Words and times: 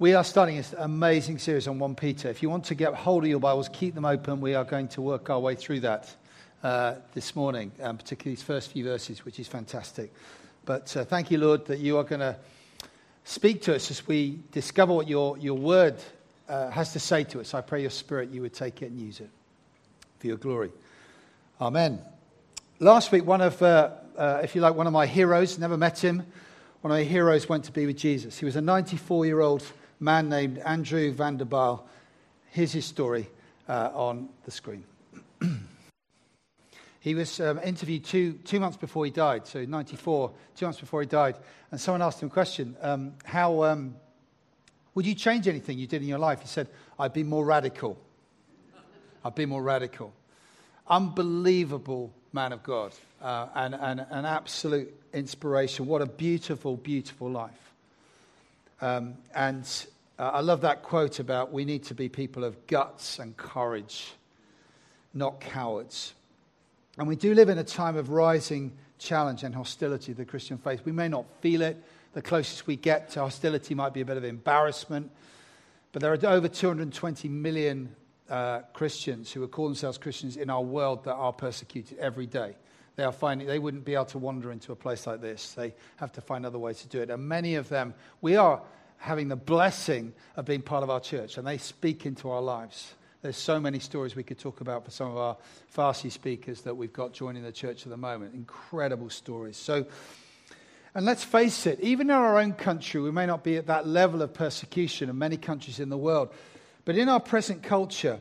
We 0.00 0.14
are 0.14 0.24
starting 0.24 0.56
this 0.56 0.72
amazing 0.78 1.36
series 1.40 1.68
on 1.68 1.78
1 1.78 1.94
Peter. 1.94 2.30
If 2.30 2.42
you 2.42 2.48
want 2.48 2.64
to 2.64 2.74
get 2.74 2.94
hold 2.94 3.22
of 3.24 3.28
your 3.28 3.38
Bibles, 3.38 3.68
keep 3.68 3.94
them 3.94 4.06
open. 4.06 4.40
We 4.40 4.54
are 4.54 4.64
going 4.64 4.88
to 4.88 5.02
work 5.02 5.28
our 5.28 5.38
way 5.38 5.54
through 5.54 5.80
that 5.80 6.16
uh, 6.62 6.94
this 7.12 7.36
morning, 7.36 7.70
um, 7.82 7.98
particularly 7.98 8.34
these 8.34 8.42
first 8.42 8.72
few 8.72 8.84
verses, 8.84 9.26
which 9.26 9.38
is 9.38 9.46
fantastic. 9.46 10.10
But 10.64 10.96
uh, 10.96 11.04
thank 11.04 11.30
you, 11.30 11.36
Lord, 11.36 11.66
that 11.66 11.80
you 11.80 11.98
are 11.98 12.04
going 12.04 12.20
to 12.20 12.34
speak 13.24 13.60
to 13.64 13.74
us 13.74 13.90
as 13.90 14.08
we 14.08 14.38
discover 14.52 14.94
what 14.94 15.06
your, 15.06 15.36
your 15.36 15.58
word 15.58 15.96
uh, 16.48 16.70
has 16.70 16.94
to 16.94 16.98
say 16.98 17.22
to 17.24 17.40
us. 17.40 17.52
I 17.52 17.60
pray 17.60 17.82
your 17.82 17.90
spirit, 17.90 18.30
you 18.30 18.40
would 18.40 18.54
take 18.54 18.80
it 18.80 18.90
and 18.90 18.98
use 18.98 19.20
it 19.20 19.28
for 20.18 20.28
your 20.28 20.38
glory. 20.38 20.70
Amen. 21.60 21.98
Last 22.78 23.12
week, 23.12 23.26
one 23.26 23.42
of, 23.42 23.60
uh, 23.60 23.90
uh, 24.16 24.40
if 24.42 24.54
you 24.54 24.62
like, 24.62 24.74
one 24.74 24.86
of 24.86 24.94
my 24.94 25.04
heroes, 25.04 25.58
never 25.58 25.76
met 25.76 26.02
him, 26.02 26.24
one 26.80 26.90
of 26.90 26.96
my 26.96 27.04
heroes 27.04 27.50
went 27.50 27.64
to 27.64 27.72
be 27.72 27.84
with 27.84 27.98
Jesus. 27.98 28.38
He 28.38 28.46
was 28.46 28.56
a 28.56 28.62
94 28.62 29.26
year 29.26 29.40
old 29.40 29.62
man 30.00 30.28
named 30.28 30.58
Andrew 30.58 31.12
van 31.12 31.36
der 31.36 31.44
Bijl. 31.44 31.82
Here's 32.50 32.72
his 32.72 32.86
story 32.86 33.28
uh, 33.68 33.90
on 33.94 34.30
the 34.44 34.50
screen. 34.50 34.84
he 37.00 37.14
was 37.14 37.38
um, 37.38 37.60
interviewed 37.62 38.04
two, 38.04 38.32
two 38.44 38.58
months 38.58 38.76
before 38.76 39.04
he 39.04 39.10
died, 39.10 39.46
so 39.46 39.64
94, 39.64 40.32
two 40.56 40.66
months 40.66 40.80
before 40.80 41.02
he 41.02 41.06
died. 41.06 41.36
And 41.70 41.80
someone 41.80 42.02
asked 42.02 42.20
him 42.22 42.28
a 42.28 42.32
question 42.32 42.76
um, 42.80 43.14
How 43.24 43.62
um, 43.64 43.94
would 44.94 45.06
you 45.06 45.14
change 45.14 45.46
anything 45.46 45.78
you 45.78 45.86
did 45.86 46.02
in 46.02 46.08
your 46.08 46.18
life? 46.18 46.40
He 46.40 46.48
said, 46.48 46.68
I'd 46.98 47.12
be 47.12 47.22
more 47.22 47.44
radical. 47.44 47.96
I'd 49.24 49.34
be 49.34 49.46
more 49.46 49.62
radical. 49.62 50.12
Unbelievable 50.88 52.12
man 52.32 52.52
of 52.52 52.62
God 52.62 52.92
uh, 53.22 53.48
and 53.54 53.74
an 53.74 54.24
absolute 54.24 54.92
inspiration. 55.12 55.86
What 55.86 56.02
a 56.02 56.06
beautiful, 56.06 56.76
beautiful 56.76 57.30
life. 57.30 57.69
Um, 58.80 59.14
and 59.34 59.68
uh, 60.18 60.30
I 60.34 60.40
love 60.40 60.62
that 60.62 60.82
quote 60.82 61.18
about 61.18 61.52
we 61.52 61.64
need 61.64 61.84
to 61.84 61.94
be 61.94 62.08
people 62.08 62.44
of 62.44 62.66
guts 62.66 63.18
and 63.18 63.36
courage, 63.36 64.12
not 65.12 65.40
cowards. 65.40 66.14
And 66.98 67.06
we 67.06 67.16
do 67.16 67.34
live 67.34 67.48
in 67.48 67.58
a 67.58 67.64
time 67.64 67.96
of 67.96 68.10
rising 68.10 68.72
challenge 68.98 69.42
and 69.44 69.54
hostility 69.54 70.12
to 70.12 70.14
the 70.14 70.24
Christian 70.24 70.58
faith. 70.58 70.82
We 70.84 70.92
may 70.92 71.08
not 71.08 71.24
feel 71.40 71.62
it. 71.62 71.82
The 72.12 72.22
closest 72.22 72.66
we 72.66 72.76
get 72.76 73.10
to 73.10 73.20
hostility 73.20 73.74
might 73.74 73.94
be 73.94 74.00
a 74.00 74.04
bit 74.04 74.16
of 74.16 74.24
embarrassment. 74.24 75.10
But 75.92 76.02
there 76.02 76.12
are 76.12 76.26
over 76.26 76.48
220 76.48 77.28
million 77.28 77.94
uh, 78.28 78.60
Christians 78.72 79.32
who 79.32 79.40
would 79.40 79.50
call 79.50 79.66
themselves 79.66 79.98
Christians 79.98 80.36
in 80.36 80.50
our 80.50 80.62
world 80.62 81.04
that 81.04 81.14
are 81.14 81.32
persecuted 81.32 81.98
every 81.98 82.26
day. 82.26 82.54
They 83.00 83.06
are 83.06 83.12
finding 83.12 83.46
they 83.46 83.58
wouldn't 83.58 83.86
be 83.86 83.94
able 83.94 84.04
to 84.04 84.18
wander 84.18 84.52
into 84.52 84.72
a 84.72 84.76
place 84.76 85.06
like 85.06 85.22
this. 85.22 85.54
They 85.54 85.72
have 85.96 86.12
to 86.12 86.20
find 86.20 86.44
other 86.44 86.58
ways 86.58 86.82
to 86.82 86.88
do 86.88 87.00
it. 87.00 87.08
And 87.08 87.26
many 87.26 87.54
of 87.54 87.70
them, 87.70 87.94
we 88.20 88.36
are 88.36 88.60
having 88.98 89.28
the 89.28 89.36
blessing 89.36 90.12
of 90.36 90.44
being 90.44 90.60
part 90.60 90.82
of 90.82 90.90
our 90.90 91.00
church, 91.00 91.38
and 91.38 91.46
they 91.46 91.56
speak 91.56 92.04
into 92.04 92.28
our 92.28 92.42
lives. 92.42 92.92
There's 93.22 93.38
so 93.38 93.58
many 93.58 93.78
stories 93.78 94.14
we 94.14 94.22
could 94.22 94.38
talk 94.38 94.60
about 94.60 94.84
for 94.84 94.90
some 94.90 95.10
of 95.10 95.16
our 95.16 95.38
Farsi 95.74 96.12
speakers 96.12 96.60
that 96.60 96.76
we've 96.76 96.92
got 96.92 97.14
joining 97.14 97.42
the 97.42 97.52
church 97.52 97.84
at 97.84 97.88
the 97.88 97.96
moment. 97.96 98.34
Incredible 98.34 99.08
stories. 99.08 99.56
So, 99.56 99.86
and 100.94 101.06
let's 101.06 101.24
face 101.24 101.64
it, 101.64 101.80
even 101.80 102.10
in 102.10 102.14
our 102.14 102.38
own 102.38 102.52
country, 102.52 103.00
we 103.00 103.12
may 103.12 103.24
not 103.24 103.42
be 103.42 103.56
at 103.56 103.68
that 103.68 103.86
level 103.86 104.20
of 104.20 104.34
persecution 104.34 105.08
in 105.08 105.16
many 105.16 105.38
countries 105.38 105.80
in 105.80 105.88
the 105.88 105.96
world. 105.96 106.34
But 106.84 106.98
in 106.98 107.08
our 107.08 107.18
present 107.18 107.62
culture, 107.62 108.20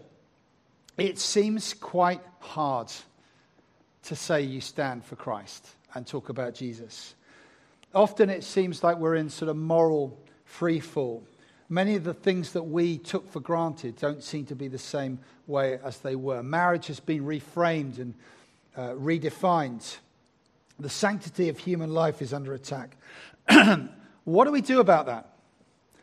it 0.98 1.20
seems 1.20 1.74
quite 1.74 2.22
hard 2.40 2.90
to 4.04 4.16
say 4.16 4.42
you 4.42 4.62
stand 4.62 5.04
for 5.04 5.16
Christ 5.16 5.68
and 5.94 6.06
talk 6.06 6.30
about 6.30 6.54
Jesus. 6.54 7.16
Often 7.94 8.30
it 8.30 8.44
seems 8.44 8.84
like 8.84 8.98
we're 8.98 9.16
in 9.16 9.30
sort 9.30 9.50
of 9.50 9.58
moral 9.58 10.18
free 10.46 10.80
fall. 10.80 11.24
Many 11.70 11.96
of 11.96 12.04
the 12.04 12.14
things 12.14 12.54
that 12.54 12.64
we 12.64 12.98
took 12.98 13.32
for 13.32 13.40
granted 13.40 13.96
don't 13.98 14.24
seem 14.24 14.46
to 14.48 14.56
be 14.56 14.68
the 14.68 14.80
same 14.80 15.20
way 15.46 15.80
as 15.84 16.00
they 16.00 16.16
were. 16.16 16.42
Marriage 16.42 16.88
has 16.88 17.00
been 17.00 17.24
reframed 17.24 18.00
and 18.00 18.14
uh, 18.76 18.90
redefined. 18.90 19.98
The 20.80 20.90
sanctity 20.90 21.50
of 21.50 21.60
human 21.60 21.94
life 21.94 22.22
is 22.22 22.34
under 22.34 22.54
attack. 22.54 22.96
what 24.24 24.46
do 24.46 24.52
we 24.52 24.62
do 24.62 24.80
about 24.80 25.06
that? 25.08 25.34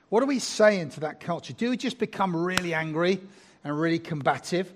What 0.08 0.20
do 0.20 0.26
we 0.26 0.38
say 0.38 0.78
into 0.78 1.00
that 1.00 1.18
culture? 1.18 1.52
Do 1.52 1.70
we 1.70 1.76
just 1.76 1.98
become 1.98 2.36
really 2.36 2.74
angry 2.74 3.20
and 3.64 3.78
really 3.78 3.98
combative? 3.98 4.72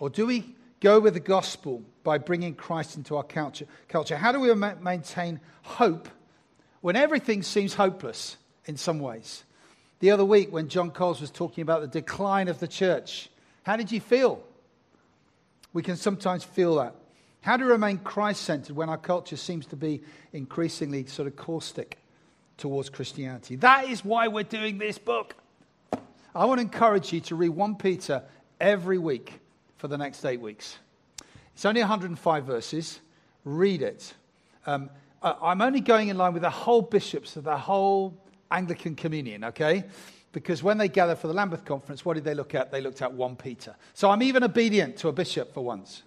Or 0.00 0.10
do 0.10 0.26
we 0.26 0.55
go 0.80 1.00
with 1.00 1.14
the 1.14 1.20
gospel 1.20 1.82
by 2.04 2.18
bringing 2.18 2.54
Christ 2.54 2.96
into 2.96 3.16
our 3.16 3.24
culture? 3.24 3.66
culture? 3.88 4.16
How 4.16 4.32
do 4.32 4.40
we 4.40 4.52
ma- 4.54 4.74
maintain 4.80 5.40
hope 5.62 6.08
when 6.80 6.96
everything 6.96 7.42
seems 7.42 7.74
hopeless? 7.74 8.36
in 8.66 8.76
some 8.76 8.98
ways. 8.98 9.44
The 10.00 10.10
other 10.10 10.24
week, 10.24 10.52
when 10.52 10.68
John 10.68 10.90
Coles 10.90 11.20
was 11.20 11.30
talking 11.30 11.62
about 11.62 11.80
the 11.80 11.88
decline 11.88 12.48
of 12.48 12.58
the 12.58 12.68
church, 12.68 13.30
how 13.62 13.76
did 13.76 13.90
you 13.90 14.00
feel? 14.00 14.42
We 15.72 15.82
can 15.82 15.96
sometimes 15.96 16.44
feel 16.44 16.76
that. 16.76 16.94
How 17.40 17.56
to 17.56 17.64
remain 17.64 17.98
Christ 17.98 18.42
centered 18.42 18.76
when 18.76 18.88
our 18.88 18.98
culture 18.98 19.36
seems 19.36 19.66
to 19.66 19.76
be 19.76 20.02
increasingly 20.32 21.06
sort 21.06 21.28
of 21.28 21.36
caustic 21.36 21.98
towards 22.58 22.90
Christianity. 22.90 23.56
That 23.56 23.88
is 23.88 24.04
why 24.04 24.28
we're 24.28 24.44
doing 24.44 24.78
this 24.78 24.98
book. 24.98 25.36
I 26.34 26.44
want 26.44 26.58
to 26.58 26.62
encourage 26.62 27.12
you 27.12 27.20
to 27.20 27.36
read 27.36 27.50
1 27.50 27.76
Peter 27.76 28.22
every 28.60 28.98
week 28.98 29.40
for 29.86 29.90
the 29.90 29.98
next 29.98 30.24
eight 30.24 30.40
weeks. 30.40 30.78
It's 31.54 31.64
only 31.64 31.80
105 31.80 32.44
verses. 32.44 32.98
Read 33.44 33.82
it. 33.82 34.14
Um, 34.66 34.90
I'm 35.22 35.62
only 35.62 35.80
going 35.80 36.08
in 36.08 36.18
line 36.18 36.32
with 36.32 36.42
the 36.42 36.50
whole 36.50 36.82
bishops 36.82 37.36
of 37.36 37.44
the 37.44 37.56
whole 37.56 38.12
Anglican 38.50 38.96
Communion, 38.96 39.44
okay? 39.44 39.84
Because 40.32 40.60
when 40.60 40.76
they 40.76 40.88
gather 40.88 41.14
for 41.14 41.28
the 41.28 41.34
Lambeth 41.34 41.64
Conference, 41.64 42.04
what 42.04 42.14
did 42.14 42.24
they 42.24 42.34
look 42.34 42.52
at? 42.52 42.72
They 42.72 42.80
looked 42.80 43.00
at 43.00 43.12
1 43.12 43.36
Peter. 43.36 43.76
So 43.94 44.10
I'm 44.10 44.24
even 44.24 44.42
obedient 44.42 44.96
to 44.96 45.08
a 45.08 45.12
bishop 45.12 45.54
for 45.54 45.62
once. 45.62 46.02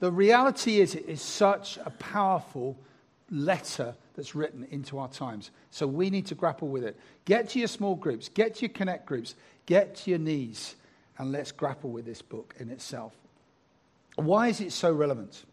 The 0.00 0.10
reality 0.10 0.80
is, 0.80 0.94
it 0.94 1.04
is 1.06 1.20
such 1.20 1.76
a 1.84 1.90
powerful 1.90 2.78
letter 3.30 3.94
that's 4.16 4.34
written 4.34 4.66
into 4.70 4.98
our 4.98 5.08
times. 5.08 5.50
So 5.70 5.86
we 5.86 6.08
need 6.08 6.24
to 6.28 6.34
grapple 6.34 6.68
with 6.68 6.82
it. 6.82 6.98
Get 7.26 7.50
to 7.50 7.58
your 7.58 7.68
small 7.68 7.94
groups, 7.94 8.30
get 8.30 8.54
to 8.54 8.60
your 8.62 8.70
connect 8.72 9.04
groups, 9.04 9.34
get 9.66 9.96
to 9.96 10.10
your 10.10 10.18
knees, 10.18 10.76
and 11.18 11.32
let's 11.32 11.52
grapple 11.52 11.90
with 11.90 12.04
this 12.04 12.22
book 12.22 12.54
in 12.58 12.70
itself. 12.70 13.12
Why 14.16 14.48
is 14.48 14.60
it 14.60 14.72
so 14.72 14.92
relevant? 14.92 15.44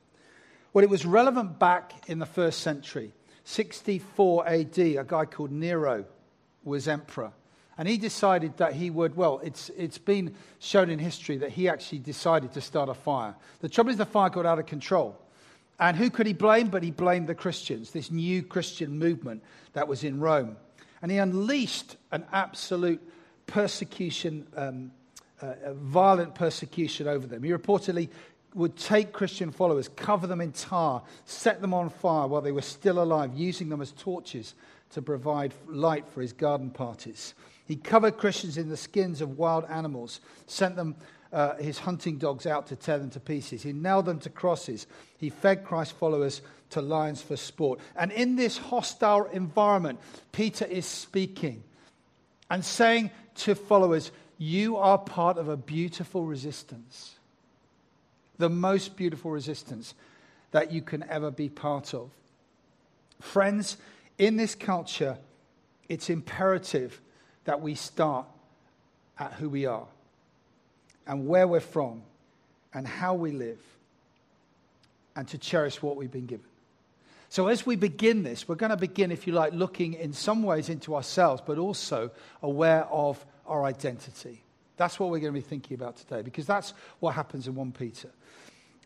Well, 0.73 0.83
it 0.83 0.89
was 0.89 1.05
relevant 1.05 1.59
back 1.59 1.94
in 2.07 2.19
the 2.19 2.25
first 2.25 2.61
century 2.61 3.13
64 3.44 4.47
AD, 4.47 4.77
a 4.77 5.03
guy 5.05 5.25
called 5.25 5.51
Nero 5.51 6.05
was 6.63 6.88
emperor. 6.88 7.31
And 7.77 7.88
he 7.88 7.97
decided 7.97 8.57
that 8.57 8.73
he 8.73 8.89
would, 8.89 9.16
well, 9.16 9.39
it's, 9.44 9.69
it's 9.69 9.97
been 9.97 10.35
shown 10.59 10.89
in 10.89 11.00
history 11.00 11.38
that 11.38 11.51
he 11.51 11.67
actually 11.67 12.00
decided 12.00 12.53
to 12.53 12.61
start 12.61 12.89
a 12.89 12.94
fire. 12.94 13.35
The 13.61 13.69
trouble 13.69 13.91
is, 13.91 13.97
the 13.97 14.05
fire 14.05 14.29
got 14.29 14.45
out 14.45 14.59
of 14.59 14.67
control. 14.67 15.17
And 15.79 15.97
who 15.97 16.11
could 16.11 16.27
he 16.27 16.33
blame? 16.33 16.67
But 16.67 16.83
he 16.83 16.91
blamed 16.91 17.27
the 17.27 17.33
Christians, 17.33 17.91
this 17.91 18.11
new 18.11 18.44
Christian 18.44 19.00
movement 19.00 19.41
that 19.73 19.88
was 19.88 20.03
in 20.03 20.19
Rome. 20.19 20.57
And 21.01 21.11
he 21.11 21.17
unleashed 21.17 21.95
an 22.11 22.25
absolute 22.31 23.01
persecution, 23.47 24.45
um, 24.55 24.91
uh, 25.41 25.74
violent 25.74 26.35
persecution 26.35 27.07
over 27.07 27.28
them. 27.28 27.44
He 27.44 27.52
reportedly 27.52 28.09
would 28.53 28.75
take 28.75 29.13
Christian 29.13 29.52
followers, 29.52 29.88
cover 29.88 30.28
them 30.28 30.41
in 30.41 30.52
tar, 30.52 31.03
set 31.25 31.62
them 31.62 31.74
on 31.74 31.90
fire 31.90 32.28
while 32.28 32.41
they 32.41 32.52
were 32.52 32.62
still 32.62 33.02
alive, 33.02 33.31
using 33.34 33.69
them 33.69 33.81
as 33.81 33.91
torches 33.94 34.56
to 34.91 35.01
provide 35.01 35.53
light 35.68 36.07
for 36.09 36.22
his 36.22 36.34
garden 36.34 36.69
parties. 36.69 37.34
He 37.66 37.78
covered 37.78 38.18
Christians 38.18 38.57
in 38.57 38.68
the 38.68 38.75
skins 38.75 39.22
of 39.22 39.38
wild 39.38 39.66
animals, 39.69 40.19
sent 40.47 40.75
them 40.75 40.96
uh, 41.31 41.56
his 41.56 41.80
hunting 41.80 42.18
dogs 42.18 42.46
out 42.46 42.68
to 42.68 42.75
tear 42.75 43.00
them 43.00 43.09
to 43.12 43.19
pieces. 43.19 43.63
He 43.63 43.72
nailed 43.72 44.06
them 44.06 44.19
to 44.19 44.30
crosses. 44.30 44.85
He 45.18 45.30
fed 45.30 45.63
Christ's 45.63 45.94
followers 45.94 46.41
to 46.72 46.81
lions 46.81 47.22
for 47.22 47.38
sport. 47.38 47.80
And 47.96 48.12
in 48.12 48.35
this 48.35 48.57
hostile 48.57 49.25
environment, 49.25 50.00
Peter 50.34 50.66
is 50.66 50.85
speaking 50.85 51.63
and 52.50 52.66
saying 52.66 53.12
to 53.36 53.56
followers, 53.56 54.12
You 54.41 54.77
are 54.77 54.97
part 54.97 55.38
of 55.38 55.49
a 55.49 55.55
beautiful 55.55 56.25
resistance 56.25 57.13
the 58.39 58.49
most 58.49 58.97
beautiful 58.97 59.29
resistance 59.29 59.93
that 60.49 60.71
you 60.71 60.81
can 60.81 61.03
ever 61.07 61.29
be 61.29 61.47
part 61.47 61.93
of. 61.93 62.09
Friends, 63.19 63.77
in 64.17 64.35
this 64.35 64.55
culture, 64.55 65.19
it's 65.88 66.09
imperative 66.09 66.99
that 67.45 67.61
we 67.61 67.75
start 67.75 68.25
at 69.19 69.33
who 69.33 69.47
we 69.47 69.67
are 69.67 69.85
and 71.05 71.27
where 71.27 71.47
we're 71.47 71.59
from 71.59 72.01
and 72.73 72.88
how 72.88 73.13
we 73.13 73.31
live 73.31 73.59
and 75.15 75.27
to 75.27 75.38
cherish 75.38 75.83
what 75.83 75.97
we've 75.97 76.11
been 76.11 76.25
given. 76.25 76.45
So, 77.29 77.45
as 77.45 77.63
we 77.63 77.75
begin 77.75 78.23
this, 78.23 78.47
we're 78.47 78.55
going 78.55 78.71
to 78.71 78.77
begin, 78.77 79.11
if 79.11 79.27
you 79.27 79.33
like, 79.33 79.53
looking 79.53 79.93
in 79.93 80.13
some 80.13 80.41
ways 80.41 80.67
into 80.67 80.95
ourselves, 80.95 81.43
but 81.45 81.59
also 81.59 82.09
aware 82.41 82.85
of 82.85 83.23
our 83.51 83.65
identity. 83.65 84.44
That's 84.77 85.00
what 85.00 85.12
we're 85.12 85.19
going 85.19 85.33
to 85.33 85.39
be 85.39 85.45
thinking 85.45 85.75
about 85.75 85.98
today, 85.98 86.21
because 86.21 86.48
that's 86.48 86.74
what 87.00 87.13
happens 87.13 87.48
in 87.48 87.53
1 87.53 87.71
Peter. 87.74 88.09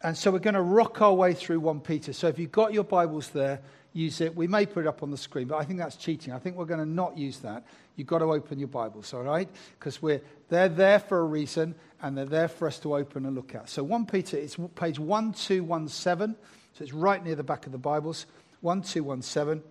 And 0.01 0.17
so 0.17 0.31
we're 0.31 0.39
going 0.39 0.56
to 0.56 0.62
rock 0.62 1.01
our 1.01 1.13
way 1.13 1.33
through 1.33 1.62
1 1.62 1.79
Peter. 1.79 2.12
So 2.12 2.27
if 2.27 2.38
you've 2.38 2.51
got 2.51 2.73
your 2.73 2.83
Bibles 2.83 3.29
there, 3.29 3.62
use 3.94 4.19
it. 4.19 4.35
We 4.35 4.47
may 4.47 4.65
put 4.65 4.81
it 4.81 4.88
up 4.88 5.03
on 5.03 5.12
the 5.12 5.17
screen, 5.17 5.47
but 5.47 5.56
I 5.56 5.63
think 5.63 5.79
that's 5.79 5.95
cheating. 5.95 6.33
I 6.33 6.39
think 6.39 6.57
we're 6.57 6.65
going 6.65 6.81
to 6.81 6.85
not 6.85 7.17
use 7.17 7.39
that. 7.39 7.63
You've 7.95 8.07
got 8.07 8.19
to 8.19 8.25
open 8.25 8.59
your 8.59 8.67
Bibles, 8.67 9.13
all 9.13 9.23
right? 9.23 9.47
Because 9.79 10.01
we're 10.01 10.21
they're 10.50 10.69
there 10.69 11.00
for 11.00 11.19
a 11.19 11.23
reason, 11.23 11.75
and 12.01 12.17
they're 12.17 12.25
there 12.25 12.50
for 12.50 12.67
us 12.67 12.77
to 12.79 12.95
open 12.95 13.25
and 13.25 13.35
look 13.35 13.56
at. 13.56 13.69
So 13.69 13.83
1 13.83 14.06
Peter, 14.06 14.38
it's 14.38 14.57
page 14.75 15.00
1217, 15.00 16.35
so 16.73 16.83
it's 16.83 16.94
right 16.94 17.23
near 17.23 17.35
the 17.35 17.44
back 17.44 17.65
of 17.65 17.71
the 17.71 17.77
Bibles. 17.77 18.25
1217, 18.62 19.63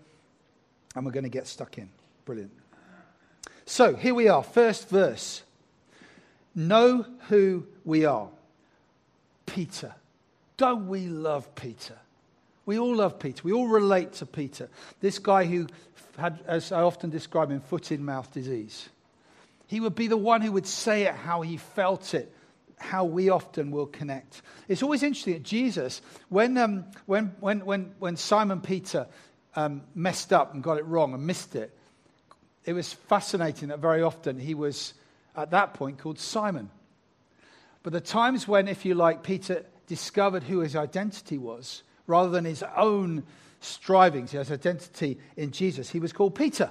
and 0.96 1.04
we're 1.04 1.12
going 1.12 1.24
to 1.24 1.30
get 1.30 1.46
stuck 1.46 1.78
in. 1.78 1.90
Brilliant. 2.24 2.63
So 3.66 3.94
here 3.94 4.14
we 4.14 4.28
are, 4.28 4.42
first 4.42 4.88
verse. 4.88 5.42
Know 6.54 7.06
who 7.28 7.66
we 7.84 8.04
are. 8.04 8.28
Peter. 9.46 9.94
Don't 10.56 10.88
we 10.88 11.06
love 11.06 11.54
Peter? 11.54 11.98
We 12.66 12.78
all 12.78 12.94
love 12.94 13.18
Peter. 13.18 13.42
We 13.42 13.52
all 13.52 13.68
relate 13.68 14.14
to 14.14 14.26
Peter. 14.26 14.68
This 15.00 15.18
guy 15.18 15.44
who 15.44 15.66
had, 16.16 16.40
as 16.46 16.72
I 16.72 16.82
often 16.82 17.10
describe 17.10 17.50
him, 17.50 17.60
foot 17.60 17.90
in 17.90 18.04
mouth 18.04 18.32
disease. 18.32 18.88
He 19.66 19.80
would 19.80 19.94
be 19.94 20.06
the 20.06 20.16
one 20.16 20.42
who 20.42 20.52
would 20.52 20.66
say 20.66 21.02
it 21.02 21.14
how 21.14 21.42
he 21.42 21.56
felt 21.56 22.14
it, 22.14 22.32
how 22.78 23.04
we 23.04 23.30
often 23.30 23.70
will 23.70 23.86
connect. 23.86 24.42
It's 24.68 24.82
always 24.82 25.02
interesting 25.02 25.34
that 25.34 25.42
Jesus, 25.42 26.00
when, 26.28 26.56
um, 26.58 26.84
when, 27.06 27.34
when, 27.40 27.64
when, 27.64 27.94
when 27.98 28.16
Simon 28.16 28.60
Peter 28.60 29.06
um, 29.56 29.82
messed 29.94 30.32
up 30.32 30.54
and 30.54 30.62
got 30.62 30.78
it 30.78 30.84
wrong 30.84 31.14
and 31.14 31.26
missed 31.26 31.56
it, 31.56 31.76
it 32.64 32.72
was 32.72 32.92
fascinating 32.92 33.68
that 33.68 33.78
very 33.78 34.02
often 34.02 34.38
he 34.38 34.54
was, 34.54 34.94
at 35.36 35.50
that 35.50 35.74
point, 35.74 35.98
called 35.98 36.18
Simon. 36.18 36.70
But 37.82 37.92
the 37.92 38.00
times 38.00 38.48
when, 38.48 38.68
if 38.68 38.84
you 38.84 38.94
like, 38.94 39.22
Peter 39.22 39.64
discovered 39.86 40.42
who 40.42 40.60
his 40.60 40.74
identity 40.74 41.36
was, 41.36 41.82
rather 42.06 42.30
than 42.30 42.44
his 42.44 42.64
own 42.76 43.24
strivings, 43.60 44.30
his 44.30 44.50
identity 44.50 45.18
in 45.36 45.50
Jesus, 45.50 45.90
he 45.90 46.00
was 46.00 46.12
called 46.12 46.34
Peter. 46.34 46.70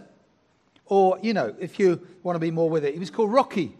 Or, 0.88 1.20
you 1.22 1.34
know, 1.34 1.56
if 1.60 1.80
you 1.80 2.06
want 2.24 2.36
to 2.36 2.40
be 2.40 2.52
more 2.52 2.70
with 2.70 2.84
it, 2.84 2.94
he 2.94 3.00
was 3.00 3.12
called 3.12 3.32
Rocky, 3.32 3.76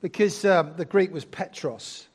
because 0.00 0.44
um, 0.44 0.72
the 0.76 0.84
Greek 0.86 1.12
was 1.12 1.24
Petros. 1.24 2.06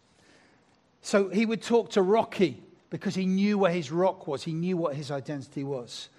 So 1.02 1.30
he 1.30 1.46
would 1.46 1.62
talk 1.62 1.92
to 1.92 2.02
Rocky 2.02 2.64
because 2.90 3.14
he 3.14 3.28
knew 3.28 3.60
where 3.60 3.72
his 3.72 3.92
rock 3.92 4.28
was, 4.28 4.44
he 4.44 4.54
knew 4.54 4.78
what 4.78 4.96
his 4.96 5.12
identity 5.12 5.64
was. 5.64 6.10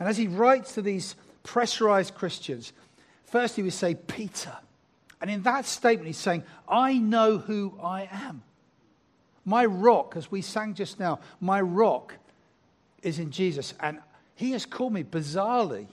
And 0.00 0.08
as 0.08 0.16
he 0.16 0.26
writes 0.26 0.74
to 0.74 0.82
these 0.82 1.14
pressurized 1.44 2.14
Christians, 2.14 2.72
first 3.26 3.54
he 3.54 3.62
would 3.62 3.72
say, 3.72 3.94
Peter. 3.94 4.56
And 5.20 5.30
in 5.30 5.42
that 5.42 5.64
statement, 5.64 6.08
he's 6.08 6.16
saying, 6.16 6.42
I 6.68 6.98
know 6.98 7.38
who 7.38 7.78
I 7.80 8.08
am. 8.10 8.42
My 9.44 9.64
rock, 9.64 10.14
as 10.16 10.30
we 10.30 10.42
sang 10.42 10.74
just 10.74 10.98
now, 10.98 11.20
my 11.40 11.60
rock 11.60 12.14
is 13.02 13.18
in 13.20 13.30
Jesus. 13.30 13.74
And 13.78 14.00
he 14.34 14.50
has 14.50 14.66
called 14.66 14.92
me 14.92 15.04
bizarrely, 15.04 15.86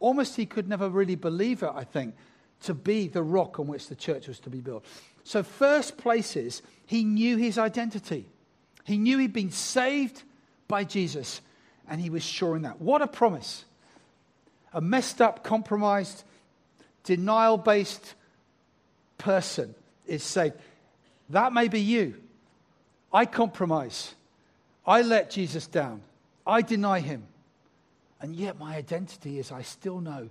almost 0.00 0.36
he 0.36 0.46
could 0.46 0.68
never 0.68 0.88
really 0.88 1.16
believe 1.16 1.62
it, 1.62 1.70
I 1.74 1.84
think, 1.84 2.14
to 2.62 2.72
be 2.72 3.08
the 3.08 3.22
rock 3.22 3.58
on 3.58 3.66
which 3.66 3.88
the 3.88 3.94
church 3.94 4.28
was 4.28 4.40
to 4.40 4.50
be 4.50 4.60
built. 4.60 4.84
So, 5.22 5.42
first 5.42 5.98
places, 5.98 6.62
he 6.86 7.04
knew 7.04 7.36
his 7.36 7.58
identity. 7.58 8.26
He 8.84 8.96
knew 8.96 9.18
he'd 9.18 9.32
been 9.32 9.50
saved 9.50 10.22
by 10.68 10.84
Jesus, 10.84 11.40
and 11.88 12.00
he 12.00 12.10
was 12.10 12.22
sure 12.22 12.56
in 12.56 12.62
that. 12.62 12.80
What 12.80 13.02
a 13.02 13.06
promise! 13.06 13.64
A 14.74 14.80
messed 14.80 15.22
up, 15.22 15.42
compromised, 15.42 16.24
denial 17.04 17.56
based 17.56 18.14
person 19.16 19.74
is 20.06 20.22
saved. 20.22 20.56
That 21.30 21.52
may 21.52 21.68
be 21.68 21.80
you. 21.80 22.16
I 23.12 23.24
compromise. 23.24 24.14
I 24.86 25.02
let 25.02 25.30
Jesus 25.30 25.66
down. 25.66 26.02
I 26.46 26.60
deny 26.60 27.00
him. 27.00 27.22
And 28.20 28.34
yet 28.34 28.58
my 28.58 28.76
identity 28.76 29.38
is 29.38 29.52
I 29.52 29.62
still 29.62 30.00
know 30.00 30.28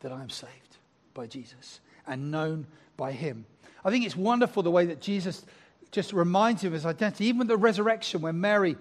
that 0.00 0.12
I 0.12 0.20
am 0.20 0.30
saved 0.30 0.76
by 1.14 1.26
Jesus 1.26 1.80
and 2.06 2.30
known 2.30 2.66
by 2.96 3.12
him. 3.12 3.46
I 3.84 3.90
think 3.90 4.04
it's 4.04 4.16
wonderful 4.16 4.62
the 4.62 4.70
way 4.70 4.86
that 4.86 5.00
Jesus 5.00 5.44
just 5.90 6.12
reminds 6.12 6.62
him 6.62 6.68
of 6.68 6.72
his 6.74 6.86
identity. 6.86 7.26
Even 7.26 7.38
with 7.38 7.48
the 7.48 7.56
resurrection, 7.56 8.20
when 8.20 8.40
Mary, 8.40 8.76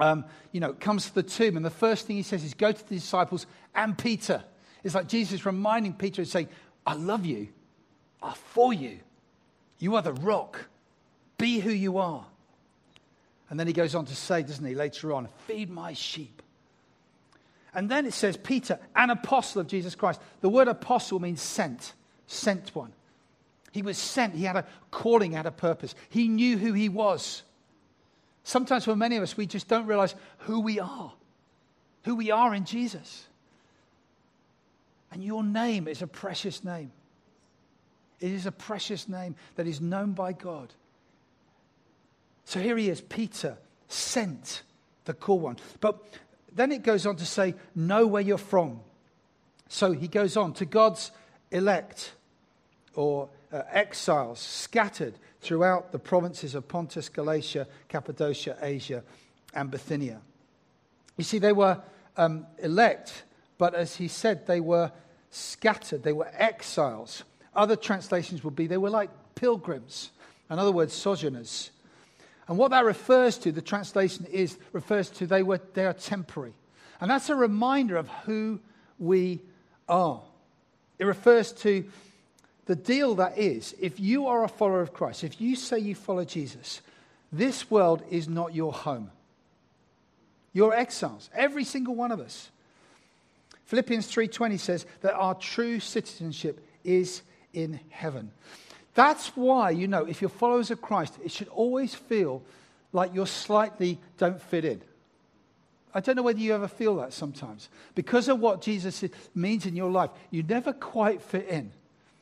um, 0.00 0.24
you 0.52 0.60
know, 0.60 0.72
comes 0.72 1.06
to 1.06 1.14
the 1.14 1.22
tomb, 1.22 1.56
and 1.56 1.64
the 1.64 1.70
first 1.70 2.06
thing 2.06 2.16
he 2.16 2.22
says 2.22 2.42
is, 2.44 2.54
"Go 2.54 2.72
to 2.72 2.88
the 2.88 2.94
disciples 2.96 3.46
and 3.74 3.96
Peter." 3.96 4.42
It's 4.82 4.94
like 4.94 5.08
Jesus 5.08 5.44
reminding 5.44 5.94
Peter 5.94 6.22
and 6.22 6.28
saying, 6.28 6.48
"I 6.86 6.94
love 6.94 7.26
you. 7.26 7.48
I'm 8.22 8.34
for 8.34 8.72
you. 8.72 9.00
You 9.78 9.96
are 9.96 10.02
the 10.02 10.12
rock. 10.12 10.66
Be 11.38 11.60
who 11.60 11.70
you 11.70 11.98
are." 11.98 12.26
And 13.50 13.58
then 13.58 13.66
he 13.66 13.72
goes 13.72 13.96
on 13.96 14.06
to 14.06 14.14
say, 14.14 14.42
doesn't 14.42 14.64
he, 14.64 14.76
later 14.76 15.12
on, 15.12 15.28
feed 15.48 15.70
my 15.70 15.92
sheep. 15.92 16.40
And 17.74 17.90
then 17.90 18.06
it 18.06 18.14
says, 18.14 18.36
Peter, 18.36 18.78
an 18.94 19.10
apostle 19.10 19.60
of 19.60 19.66
Jesus 19.66 19.96
Christ. 19.96 20.20
The 20.40 20.48
word 20.48 20.68
apostle 20.68 21.18
means 21.18 21.42
sent, 21.42 21.92
sent 22.28 22.74
one. 22.74 22.92
He 23.72 23.82
was 23.82 23.98
sent. 23.98 24.34
He 24.34 24.44
had 24.44 24.56
a 24.56 24.66
calling, 24.90 25.32
had 25.32 25.46
a 25.46 25.52
purpose. 25.52 25.94
He 26.08 26.28
knew 26.28 26.58
who 26.58 26.72
he 26.72 26.88
was. 26.88 27.42
Sometimes 28.44 28.84
for 28.84 28.96
many 28.96 29.16
of 29.16 29.22
us, 29.22 29.36
we 29.36 29.46
just 29.46 29.68
don't 29.68 29.86
realize 29.86 30.14
who 30.38 30.60
we 30.60 30.80
are, 30.80 31.12
who 32.04 32.16
we 32.16 32.30
are 32.30 32.54
in 32.54 32.64
Jesus. 32.64 33.26
And 35.12 35.22
your 35.24 35.42
name 35.42 35.88
is 35.88 36.02
a 36.02 36.06
precious 36.06 36.64
name. 36.64 36.92
It 38.20 38.32
is 38.32 38.46
a 38.46 38.52
precious 38.52 39.08
name 39.08 39.34
that 39.56 39.66
is 39.66 39.80
known 39.80 40.12
by 40.12 40.32
God. 40.32 40.72
So 42.44 42.60
here 42.60 42.76
he 42.76 42.88
is, 42.88 43.00
Peter, 43.00 43.56
sent, 43.88 44.62
the 45.04 45.14
cool 45.14 45.38
one. 45.38 45.56
But 45.80 46.02
then 46.54 46.72
it 46.72 46.82
goes 46.82 47.06
on 47.06 47.16
to 47.16 47.26
say, 47.26 47.54
know 47.74 48.06
where 48.06 48.22
you're 48.22 48.38
from. 48.38 48.80
So 49.68 49.92
he 49.92 50.08
goes 50.08 50.36
on 50.36 50.52
to 50.54 50.64
God's 50.64 51.12
elect 51.50 52.12
or 52.94 53.28
uh, 53.52 53.62
exiles 53.70 54.38
scattered 54.38 55.14
throughout 55.40 55.92
the 55.92 55.98
provinces 55.98 56.54
of 56.54 56.68
Pontus, 56.68 57.08
Galatia, 57.08 57.66
Cappadocia, 57.88 58.56
Asia, 58.60 59.02
and 59.54 59.70
Bithynia. 59.70 60.20
You 61.16 61.24
see, 61.24 61.38
they 61.38 61.52
were 61.52 61.80
um, 62.16 62.46
elect, 62.62 63.24
but 63.58 63.74
as 63.74 63.96
he 63.96 64.08
said, 64.08 64.46
they 64.46 64.60
were 64.60 64.92
scattered, 65.30 66.02
they 66.02 66.12
were 66.12 66.30
exiles. 66.34 67.24
Other 67.54 67.76
translations 67.76 68.44
would 68.44 68.56
be 68.56 68.66
they 68.66 68.76
were 68.76 68.90
like 68.90 69.10
pilgrims, 69.34 70.10
in 70.50 70.58
other 70.58 70.72
words, 70.72 70.92
sojourners. 70.92 71.70
And 72.48 72.58
what 72.58 72.72
that 72.72 72.84
refers 72.84 73.38
to, 73.38 73.52
the 73.52 73.62
translation 73.62 74.26
is, 74.26 74.58
refers 74.72 75.08
to 75.10 75.26
they, 75.26 75.42
were, 75.42 75.60
they 75.74 75.86
are 75.86 75.92
temporary. 75.92 76.52
And 77.00 77.10
that's 77.10 77.30
a 77.30 77.34
reminder 77.36 77.96
of 77.96 78.08
who 78.24 78.60
we 78.98 79.40
are. 79.88 80.20
It 80.98 81.04
refers 81.04 81.52
to 81.52 81.84
the 82.66 82.76
deal 82.76 83.14
that 83.16 83.38
is, 83.38 83.74
if 83.80 83.98
you 83.98 84.26
are 84.26 84.44
a 84.44 84.48
follower 84.48 84.80
of 84.80 84.92
Christ, 84.92 85.24
if 85.24 85.40
you 85.40 85.56
say 85.56 85.78
you 85.78 85.94
follow 85.94 86.24
Jesus, 86.24 86.80
this 87.32 87.70
world 87.70 88.02
is 88.10 88.28
not 88.28 88.54
your 88.54 88.72
home. 88.72 89.10
You're 90.52 90.74
exiles, 90.74 91.30
every 91.34 91.64
single 91.64 91.94
one 91.94 92.12
of 92.12 92.20
us. 92.20 92.50
Philippians 93.66 94.08
3:20 94.08 94.58
says 94.58 94.84
that 95.00 95.14
our 95.14 95.34
true 95.34 95.78
citizenship 95.78 96.60
is 96.82 97.22
in 97.52 97.78
heaven. 97.90 98.32
That's 98.94 99.28
why, 99.36 99.70
you 99.70 99.86
know, 99.86 100.04
if 100.04 100.20
you're 100.20 100.28
followers 100.28 100.72
of 100.72 100.82
Christ, 100.82 101.14
it 101.24 101.30
should 101.30 101.48
always 101.48 101.94
feel 101.94 102.42
like 102.92 103.14
you're 103.14 103.26
slightly 103.26 103.98
don't 104.18 104.42
fit 104.42 104.64
in. 104.64 104.82
I 105.94 106.00
don't 106.00 106.16
know 106.16 106.22
whether 106.22 106.38
you 106.38 106.54
ever 106.54 106.68
feel 106.68 106.96
that 106.96 107.12
sometimes. 107.12 107.68
Because 107.94 108.28
of 108.28 108.40
what 108.40 108.60
Jesus 108.60 109.04
means 109.34 109.66
in 109.66 109.76
your 109.76 109.90
life, 109.90 110.10
you 110.30 110.42
never 110.42 110.72
quite 110.72 111.22
fit 111.22 111.48
in. 111.48 111.72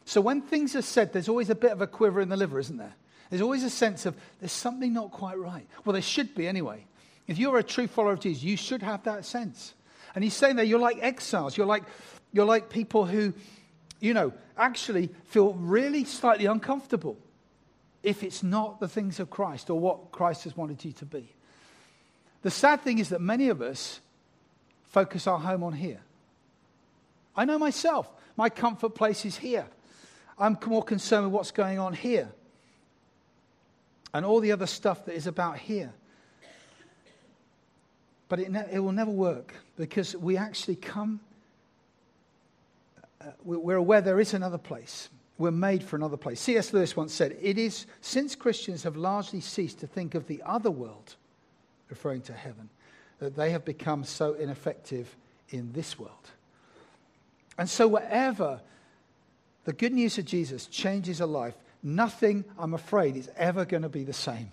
So 0.08 0.22
when 0.22 0.40
things 0.40 0.74
are 0.74 0.80
said, 0.80 1.12
there's 1.12 1.28
always 1.28 1.50
a 1.50 1.54
bit 1.54 1.70
of 1.70 1.82
a 1.82 1.86
quiver 1.86 2.22
in 2.22 2.30
the 2.30 2.36
liver, 2.36 2.58
isn't 2.58 2.78
there? 2.78 2.94
There's 3.28 3.42
always 3.42 3.62
a 3.62 3.68
sense 3.68 4.06
of 4.06 4.16
there's 4.40 4.52
something 4.52 4.94
not 4.94 5.10
quite 5.10 5.38
right. 5.38 5.66
Well, 5.84 5.92
there 5.92 6.00
should 6.00 6.34
be 6.34 6.48
anyway. 6.48 6.86
If 7.26 7.36
you're 7.36 7.58
a 7.58 7.62
true 7.62 7.86
follower 7.86 8.14
of 8.14 8.20
Jesus, 8.20 8.42
you 8.42 8.56
should 8.56 8.82
have 8.82 9.02
that 9.04 9.26
sense. 9.26 9.74
And 10.14 10.24
he's 10.24 10.32
saying 10.32 10.56
that 10.56 10.66
you're 10.66 10.78
like 10.78 10.98
exiles. 11.02 11.58
You're 11.58 11.66
like, 11.66 11.82
you're 12.32 12.46
like 12.46 12.70
people 12.70 13.04
who 13.04 13.34
you 14.00 14.14
know, 14.14 14.32
actually 14.56 15.10
feel 15.24 15.52
really 15.52 16.04
slightly 16.04 16.46
uncomfortable 16.46 17.18
if 18.02 18.22
it's 18.22 18.42
not 18.42 18.80
the 18.80 18.88
things 18.88 19.20
of 19.20 19.28
Christ 19.28 19.68
or 19.68 19.78
what 19.78 20.10
Christ 20.10 20.44
has 20.44 20.56
wanted 20.56 20.82
you 20.86 20.92
to 20.92 21.04
be. 21.04 21.28
The 22.40 22.50
sad 22.50 22.80
thing 22.80 22.98
is 22.98 23.10
that 23.10 23.20
many 23.20 23.50
of 23.50 23.60
us 23.60 24.00
focus 24.84 25.26
our 25.26 25.38
home 25.38 25.62
on 25.62 25.74
here. 25.74 26.00
I 27.36 27.44
know 27.44 27.58
myself, 27.58 28.08
my 28.38 28.48
comfort 28.48 28.94
place 28.94 29.26
is 29.26 29.36
here. 29.36 29.66
I'm 30.38 30.57
more 30.66 30.83
concerned 30.83 31.25
with 31.25 31.33
what's 31.33 31.50
going 31.50 31.78
on 31.78 31.92
here 31.92 32.30
and 34.14 34.25
all 34.25 34.40
the 34.40 34.52
other 34.52 34.66
stuff 34.66 35.04
that 35.07 35.14
is 35.14 35.26
about 35.26 35.59
here. 35.59 35.92
But 38.28 38.40
it, 38.40 38.50
ne- 38.50 38.68
it 38.73 38.78
will 38.78 38.92
never 38.92 39.11
work 39.11 39.54
because 39.76 40.14
we 40.14 40.37
actually 40.37 40.76
come 40.76 41.21
uh, 43.21 43.30
we're 43.42 43.76
aware 43.76 44.00
there 44.00 44.21
is 44.21 44.35
another 44.35 44.59
place. 44.59 45.09
We're 45.38 45.50
made 45.50 45.83
for 45.83 45.97
another 45.97 46.16
place. 46.16 46.40
C.S. 46.40 46.73
Lewis 46.73 46.97
once 46.97 47.12
said, 47.12 47.37
It 47.40 47.59
is 47.59 47.87
since 48.00 48.35
Christians 48.35 48.85
have 48.85 48.97
largely 48.97 49.40
ceased 49.40 49.80
to 49.80 49.87
think 49.87 50.14
of 50.14 50.26
the 50.26 50.42
other 50.45 50.71
world, 50.71 51.16
referring 51.90 52.23
to 52.23 52.33
heaven, 52.33 52.68
that 53.18 53.37
they 53.37 53.50
have 53.50 53.64
become 53.64 54.04
so 54.04 54.35
ineffective 54.35 55.16
in 55.50 55.73
this 55.73 55.99
world. 55.99 56.12
And 57.57 57.68
so, 57.68 57.88
whatever 57.88 58.61
the 59.68 59.75
good 59.75 59.92
news 59.92 60.16
of 60.16 60.25
Jesus 60.25 60.64
changes 60.64 61.20
a 61.20 61.26
life, 61.26 61.52
nothing, 61.82 62.42
I'm 62.58 62.72
afraid, 62.72 63.18
is 63.18 63.28
ever 63.37 63.66
going 63.66 63.82
to 63.82 63.90
be 63.90 64.02
the 64.02 64.14
same. 64.14 64.50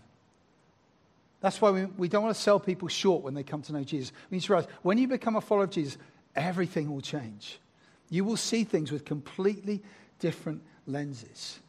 That's 1.39 1.62
why 1.62 1.72
we, 1.72 1.86
we 1.86 2.10
don't 2.10 2.24
want 2.24 2.36
to 2.36 2.41
sell 2.41 2.60
people 2.60 2.89
short 2.89 3.24
when 3.24 3.34
they 3.34 3.41
come 3.41 3.62
to 3.62 3.72
know 3.72 3.86
Jesus. 3.86 4.12
We 4.29 4.36
need 4.36 4.43
to 4.43 4.51
realize 4.51 4.69
when 4.81 4.98
you 4.98 5.07
become 5.07 5.38
a 5.38 5.39
follower 5.39 5.63
of 5.63 5.69
Jesus, 5.69 5.98
everything 6.36 6.93
will 6.93 7.00
change. 7.00 7.60
You 8.10 8.25
will 8.25 8.36
see 8.36 8.65
things 8.65 8.91
with 8.91 9.05
completely 9.05 9.81
different 10.19 10.62
lenses. 10.86 11.62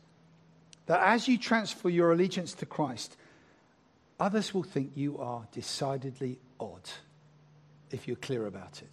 That 0.87 1.07
as 1.07 1.29
you 1.29 1.38
transfer 1.38 1.88
your 1.88 2.11
allegiance 2.11 2.53
to 2.55 2.67
Christ, 2.67 3.17
others 4.19 4.53
will 4.55 4.65
think 4.65 4.91
you 4.97 5.19
are 5.19 5.47
decidedly 5.53 6.41
odd 6.59 6.91
if 7.93 8.09
you're 8.09 8.17
clear 8.17 8.49
about 8.49 8.83
it. 8.83 8.91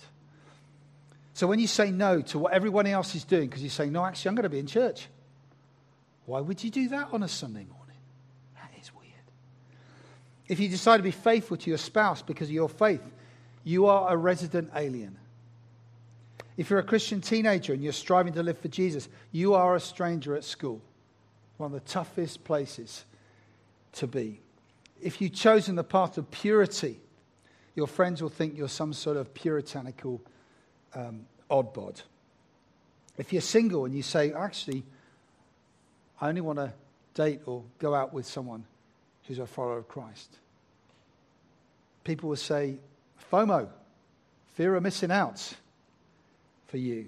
So 1.33 1.47
when 1.47 1.59
you 1.59 1.67
say 1.67 1.91
no 1.91 2.21
to 2.21 2.39
what 2.39 2.53
everyone 2.53 2.85
else 2.85 3.15
is 3.15 3.23
doing, 3.23 3.49
because 3.49 3.63
you 3.63 3.69
say, 3.69 3.89
no, 3.89 4.05
actually, 4.05 4.29
I'm 4.29 4.35
going 4.35 4.43
to 4.43 4.49
be 4.49 4.59
in 4.59 4.67
church. 4.67 5.07
Why 6.25 6.39
would 6.39 6.63
you 6.63 6.69
do 6.69 6.89
that 6.89 7.09
on 7.11 7.23
a 7.23 7.27
Sunday 7.27 7.65
morning? 7.65 7.97
That 8.55 8.71
is 8.79 8.93
weird. 8.93 9.11
If 10.47 10.59
you 10.59 10.69
decide 10.69 10.97
to 10.97 11.03
be 11.03 11.11
faithful 11.11 11.57
to 11.57 11.69
your 11.69 11.79
spouse 11.79 12.21
because 12.21 12.47
of 12.47 12.53
your 12.53 12.69
faith, 12.69 13.01
you 13.63 13.87
are 13.87 14.13
a 14.13 14.17
resident 14.17 14.71
alien. 14.75 15.17
If 16.55 16.69
you're 16.69 16.79
a 16.79 16.83
Christian 16.83 17.19
teenager 17.19 17.73
and 17.73 17.83
you're 17.83 17.93
striving 17.93 18.33
to 18.33 18.43
live 18.43 18.59
for 18.59 18.67
Jesus, 18.67 19.09
you 19.31 19.55
are 19.55 19.75
a 19.75 19.79
stranger 19.79 20.35
at 20.35 20.43
school. 20.43 20.81
One 21.57 21.73
of 21.73 21.73
the 21.73 21.89
toughest 21.89 22.43
places 22.43 23.05
to 23.93 24.07
be. 24.07 24.39
If 25.01 25.19
you've 25.19 25.33
chosen 25.33 25.75
the 25.75 25.83
path 25.83 26.17
of 26.17 26.29
purity, 26.29 26.99
your 27.75 27.87
friends 27.87 28.21
will 28.21 28.29
think 28.29 28.55
you're 28.55 28.69
some 28.69 28.93
sort 28.93 29.17
of 29.17 29.33
puritanical 29.33 30.21
um, 30.95 31.25
odd 31.49 31.73
bod. 31.73 32.01
If 33.17 33.31
you're 33.31 33.41
single 33.41 33.85
and 33.85 33.95
you 33.95 34.01
say, 34.01 34.33
actually, 34.33 34.83
I 36.19 36.29
only 36.29 36.41
want 36.41 36.59
to 36.59 36.73
date 37.13 37.41
or 37.45 37.63
go 37.79 37.93
out 37.93 38.13
with 38.13 38.25
someone 38.25 38.65
who's 39.27 39.39
a 39.39 39.45
follower 39.45 39.77
of 39.77 39.87
Christ, 39.87 40.37
people 42.03 42.29
will 42.29 42.35
say, 42.35 42.77
FOMO, 43.31 43.67
fear 44.55 44.75
of 44.75 44.83
missing 44.83 45.11
out 45.11 45.53
for 46.67 46.77
you. 46.77 47.07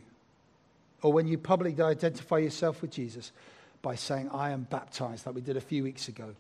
Or 1.02 1.12
when 1.14 1.28
you 1.28 1.38
publicly 1.38 1.84
identify 1.84 2.38
yourself 2.38 2.82
with 2.82 2.92
Jesus 2.92 3.32
by 3.82 3.96
saying, 3.96 4.30
I 4.32 4.52
am 4.52 4.64
baptized, 4.64 5.26
like 5.26 5.36
we 5.36 5.42
did 5.42 5.58
a 5.58 5.62
few 5.62 5.84
weeks 5.84 6.08
ago, 6.08 6.36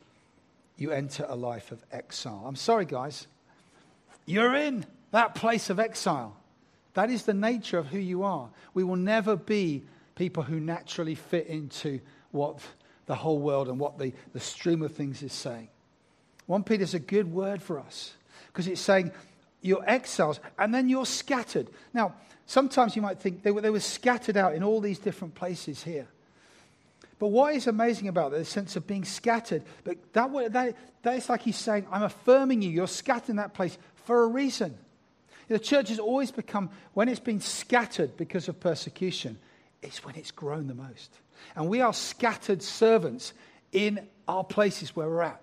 you 0.78 0.92
enter 0.92 1.26
a 1.28 1.36
life 1.36 1.72
of 1.72 1.84
exile. 1.92 2.44
I'm 2.46 2.56
sorry, 2.56 2.86
guys. 2.86 3.28
You're 4.26 4.56
in 4.56 4.86
that 5.12 5.36
place 5.36 5.70
of 5.70 5.80
exile. 5.80 6.36
That 6.96 7.10
is 7.10 7.24
the 7.24 7.34
nature 7.34 7.78
of 7.78 7.88
who 7.88 8.00
you 8.00 8.24
are. 8.24 8.50
We 8.74 8.84
will 8.84 8.96
never 8.96 9.36
be 9.36 9.84
people 10.16 10.44
who 10.44 10.60
naturally 10.60 11.16
fit 11.16 11.48
into 11.48 12.00
what 12.32 12.60
the 13.06 13.16
whole 13.16 13.40
world 13.40 13.68
and 13.68 13.80
what 13.80 14.00
the, 14.00 14.14
the 14.34 14.40
stream 14.40 14.82
of 14.82 14.94
things 14.94 15.22
is 15.22 15.34
saying. 15.34 15.68
1 16.48 16.64
Peter 16.64 16.84
is 16.84 16.94
a 16.94 17.00
good 17.00 17.32
word 17.32 17.62
for 17.62 17.80
us 17.80 18.14
because 18.48 18.68
it's 18.68 18.82
saying 18.82 19.12
you're 19.62 19.84
exiles 19.88 20.40
and 20.58 20.74
then 20.74 20.88
you're 20.88 21.06
scattered. 21.06 21.70
Now, 21.94 22.14
sometimes 22.46 22.96
you 22.96 23.02
might 23.02 23.20
think 23.20 23.44
they 23.44 23.52
were, 23.52 23.62
they 23.62 23.70
were 23.70 23.80
scattered 23.82 24.38
out 24.38 24.56
in 24.56 24.64
all 24.64 24.80
these 24.80 25.00
different 25.00 25.36
places 25.36 25.84
here. 25.84 26.08
But 27.20 27.28
what 27.28 27.56
is 27.56 27.68
amazing 27.68 28.08
about 28.08 28.32
the 28.32 28.46
sense 28.46 28.78
of 28.78 28.88
being 28.88 29.04
scattered, 29.04 29.64
but 29.84 29.98
that, 30.14 30.32
that, 30.54 30.76
that 31.02 31.16
is 31.16 31.28
like 31.28 31.42
he's 31.42 31.58
saying, 31.58 31.88
I'm 31.92 32.04
affirming 32.04 32.62
you, 32.62 32.70
you're 32.70 32.88
scattered 32.88 33.32
in 33.32 33.36
that 33.38 33.54
place 33.54 33.78
for 33.96 34.24
a 34.24 34.28
reason. 34.28 34.78
The 35.48 35.60
church 35.60 35.90
has 35.90 36.00
always 36.00 36.32
become, 36.32 36.70
when 36.94 37.10
it's 37.10 37.20
been 37.20 37.40
scattered 37.40 38.18
because 38.18 38.48
of 38.48 38.60
persecution, 38.60 39.38
it's 39.82 40.04
when 40.04 40.16
it's 40.16 40.32
grown 40.32 40.68
the 40.68 40.74
most. 40.74 41.20
And 41.56 41.70
we 41.70 41.82
are 41.82 41.94
scattered 41.94 42.64
servants 42.64 43.34
in 43.72 44.08
our 44.28 44.44
places 44.44 44.96
where 44.96 45.08
we're 45.08 45.22
at. 45.22 45.42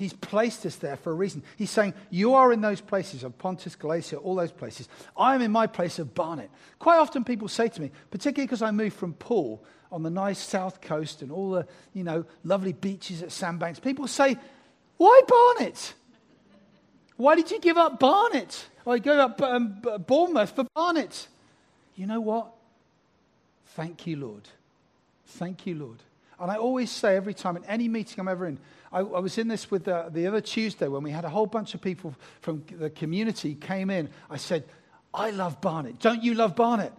He's 0.00 0.12
placed 0.14 0.64
us 0.64 0.76
there 0.76 0.96
for 0.96 1.10
a 1.10 1.14
reason. 1.14 1.42
He's 1.56 1.70
saying, 1.70 1.92
You 2.08 2.32
are 2.32 2.54
in 2.54 2.62
those 2.62 2.80
places 2.80 3.22
of 3.22 3.36
Pontus, 3.36 3.76
Galatia, 3.76 4.16
all 4.16 4.34
those 4.34 4.50
places. 4.50 4.88
I 5.14 5.34
am 5.34 5.42
in 5.42 5.50
my 5.50 5.66
place 5.66 5.98
of 5.98 6.14
Barnet. 6.14 6.50
Quite 6.78 6.96
often 6.96 7.22
people 7.22 7.48
say 7.48 7.68
to 7.68 7.82
me, 7.82 7.90
particularly 8.10 8.46
because 8.46 8.62
I 8.62 8.70
moved 8.70 8.96
from 8.96 9.12
Poole 9.12 9.62
on 9.92 10.02
the 10.02 10.08
nice 10.08 10.38
south 10.38 10.80
coast 10.80 11.20
and 11.20 11.30
all 11.30 11.50
the, 11.50 11.66
you 11.92 12.02
know, 12.02 12.24
lovely 12.44 12.72
beaches 12.72 13.22
at 13.22 13.30
Sandbanks, 13.30 13.78
people 13.78 14.06
say, 14.06 14.38
Why 14.96 15.20
Barnet? 15.28 15.92
Why 17.20 17.34
did 17.34 17.50
you 17.50 17.60
give 17.60 17.76
up 17.76 18.00
Barnet? 18.00 18.66
Or 18.86 18.98
go 18.98 19.18
up 19.18 19.42
um, 19.42 19.82
Bournemouth 20.06 20.56
for 20.56 20.64
Barnet? 20.74 21.28
You 21.94 22.06
know 22.06 22.20
what? 22.20 22.50
Thank 23.74 24.06
you, 24.06 24.16
Lord. 24.16 24.48
Thank 25.26 25.66
you, 25.66 25.74
Lord. 25.74 25.98
And 26.40 26.50
I 26.50 26.56
always 26.56 26.90
say 26.90 27.16
every 27.16 27.34
time 27.34 27.58
in 27.58 27.64
any 27.66 27.88
meeting 27.88 28.18
I'm 28.18 28.28
ever 28.28 28.46
in, 28.46 28.58
I, 28.90 29.00
I 29.00 29.20
was 29.20 29.36
in 29.36 29.48
this 29.48 29.70
with 29.70 29.84
the, 29.84 30.08
the 30.10 30.26
other 30.26 30.40
Tuesday 30.40 30.88
when 30.88 31.02
we 31.02 31.10
had 31.10 31.26
a 31.26 31.28
whole 31.28 31.44
bunch 31.44 31.74
of 31.74 31.82
people 31.82 32.14
from 32.40 32.64
the 32.78 32.88
community 32.88 33.54
came 33.54 33.90
in. 33.90 34.08
I 34.30 34.38
said, 34.38 34.64
I 35.12 35.28
love 35.28 35.60
Barnet. 35.60 35.98
Don't 35.98 36.22
you 36.22 36.32
love 36.32 36.56
Barnet? 36.56 36.94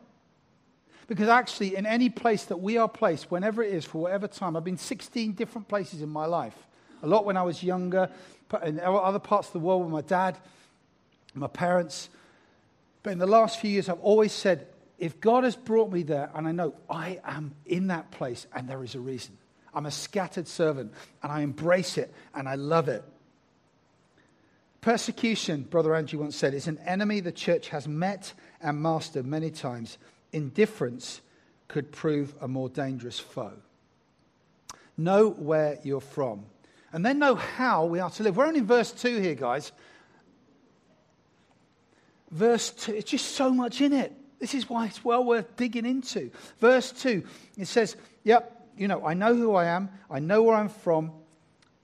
Because 1.07 1.29
actually, 1.29 1.75
in 1.75 1.87
any 1.87 2.09
place 2.09 2.45
that 2.45 2.57
we 2.57 2.77
are 2.77 2.87
placed, 2.87 3.31
whenever 3.31 3.63
it 3.63 3.73
is, 3.73 3.85
for 3.85 4.03
whatever 4.03 4.27
time, 4.27 4.55
I've 4.55 4.63
been 4.63 4.77
16 4.77 5.31
different 5.31 5.67
places 5.67 6.03
in 6.03 6.09
my 6.09 6.27
life. 6.27 6.55
A 7.03 7.07
lot 7.07 7.25
when 7.25 7.37
I 7.37 7.43
was 7.43 7.63
younger, 7.63 8.09
but 8.49 8.63
in 8.63 8.79
other 8.79 9.19
parts 9.19 9.47
of 9.47 9.53
the 9.53 9.59
world 9.59 9.83
with 9.83 9.91
my 9.91 10.01
dad, 10.01 10.37
my 11.33 11.47
parents. 11.47 12.09
But 13.03 13.11
in 13.11 13.19
the 13.19 13.27
last 13.27 13.59
few 13.59 13.69
years, 13.69 13.89
I've 13.89 13.99
always 14.01 14.31
said, 14.31 14.67
if 14.99 15.19
God 15.19 15.43
has 15.43 15.55
brought 15.55 15.91
me 15.91 16.03
there, 16.03 16.29
and 16.35 16.47
I 16.47 16.51
know 16.51 16.75
I 16.89 17.19
am 17.23 17.55
in 17.65 17.87
that 17.87 18.11
place, 18.11 18.45
and 18.53 18.69
there 18.69 18.83
is 18.83 18.93
a 18.93 18.99
reason. 18.99 19.37
I'm 19.73 19.85
a 19.85 19.91
scattered 19.91 20.47
servant, 20.47 20.93
and 21.23 21.31
I 21.31 21.41
embrace 21.41 21.97
it, 21.97 22.13
and 22.35 22.47
I 22.47 22.55
love 22.55 22.87
it. 22.87 23.03
Persecution, 24.81 25.63
Brother 25.63 25.95
Andrew 25.95 26.19
once 26.19 26.35
said, 26.35 26.53
is 26.53 26.67
an 26.67 26.79
enemy 26.85 27.19
the 27.19 27.31
church 27.31 27.69
has 27.69 27.87
met 27.87 28.33
and 28.61 28.81
mastered 28.81 29.25
many 29.25 29.49
times. 29.49 29.97
Indifference 30.33 31.21
could 31.67 31.91
prove 31.91 32.35
a 32.41 32.47
more 32.47 32.67
dangerous 32.67 33.19
foe. 33.19 33.53
Know 34.97 35.29
where 35.29 35.79
you're 35.83 36.01
from 36.01 36.45
and 36.93 37.05
then 37.05 37.19
know 37.19 37.35
how 37.35 37.85
we 37.85 37.99
are 37.99 38.09
to 38.09 38.23
live. 38.23 38.37
We're 38.37 38.45
only 38.45 38.59
in 38.59 38.67
verse 38.67 38.91
2 38.91 39.19
here, 39.19 39.35
guys. 39.35 39.71
Verse 42.31 42.71
2, 42.71 42.93
it's 42.93 43.11
just 43.11 43.35
so 43.35 43.51
much 43.51 43.81
in 43.81 43.93
it. 43.93 44.13
This 44.39 44.53
is 44.53 44.69
why 44.69 44.87
it's 44.87 45.03
well 45.03 45.23
worth 45.23 45.55
digging 45.55 45.85
into. 45.85 46.31
Verse 46.59 46.91
2, 46.91 47.23
it 47.57 47.67
says, 47.67 47.95
Yep, 48.23 48.69
you 48.77 48.87
know, 48.87 49.05
I 49.05 49.13
know 49.13 49.35
who 49.35 49.53
I 49.53 49.65
am, 49.65 49.89
I 50.09 50.19
know 50.19 50.41
where 50.43 50.55
I'm 50.55 50.69
from, 50.69 51.11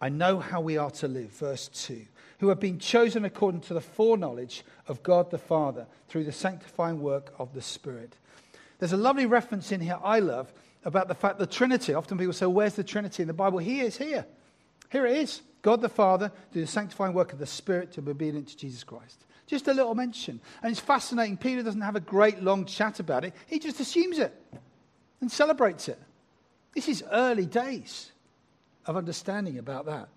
I 0.01 0.09
know 0.09 0.39
how 0.39 0.61
we 0.61 0.77
are 0.77 0.91
to 0.91 1.07
live. 1.07 1.31
Verse 1.31 1.67
2, 1.67 2.05
who 2.39 2.49
have 2.49 2.59
been 2.59 2.79
chosen 2.79 3.25
according 3.25 3.61
to 3.61 3.73
the 3.73 3.81
foreknowledge 3.81 4.63
of 4.87 5.03
God 5.03 5.31
the 5.31 5.37
Father 5.37 5.85
through 6.07 6.23
the 6.23 6.31
sanctifying 6.31 7.01
work 7.01 7.33
of 7.37 7.53
the 7.53 7.61
Spirit. 7.61 8.13
There's 8.79 8.93
a 8.93 8.97
lovely 8.97 9.25
reference 9.25 9.71
in 9.71 9.81
here 9.81 9.99
I 10.03 10.19
love 10.19 10.51
about 10.85 11.07
the 11.07 11.15
fact 11.15 11.39
the 11.39 11.47
Trinity. 11.47 11.93
Often 11.93 12.17
people 12.17 12.33
say, 12.33 12.45
Where's 12.45 12.75
the 12.75 12.83
Trinity 12.83 13.23
in 13.23 13.27
the 13.27 13.33
Bible? 13.33 13.59
He 13.59 13.81
is 13.81 13.97
here. 13.97 14.25
Here 14.89 15.05
it 15.05 15.17
is 15.17 15.41
God 15.61 15.81
the 15.81 15.89
Father, 15.89 16.31
through 16.51 16.61
the 16.61 16.67
sanctifying 16.67 17.13
work 17.13 17.33
of 17.33 17.39
the 17.39 17.45
Spirit, 17.45 17.91
to 17.93 18.01
be 18.01 18.11
obedient 18.11 18.47
to 18.49 18.57
Jesus 18.57 18.83
Christ. 18.83 19.25
Just 19.47 19.67
a 19.67 19.73
little 19.73 19.95
mention. 19.95 20.39
And 20.61 20.71
it's 20.71 20.79
fascinating. 20.79 21.37
Peter 21.37 21.63
doesn't 21.63 21.81
have 21.81 21.95
a 21.95 22.01
great 22.01 22.41
long 22.41 22.65
chat 22.65 22.99
about 22.99 23.25
it, 23.25 23.33
he 23.47 23.59
just 23.59 23.79
assumes 23.79 24.19
it 24.19 24.33
and 25.21 25.31
celebrates 25.31 25.89
it. 25.89 25.99
This 26.73 26.87
is 26.87 27.03
early 27.11 27.45
days 27.45 28.11
of 28.85 28.95
understanding 28.95 29.57
about 29.57 29.87
that. 29.87 30.09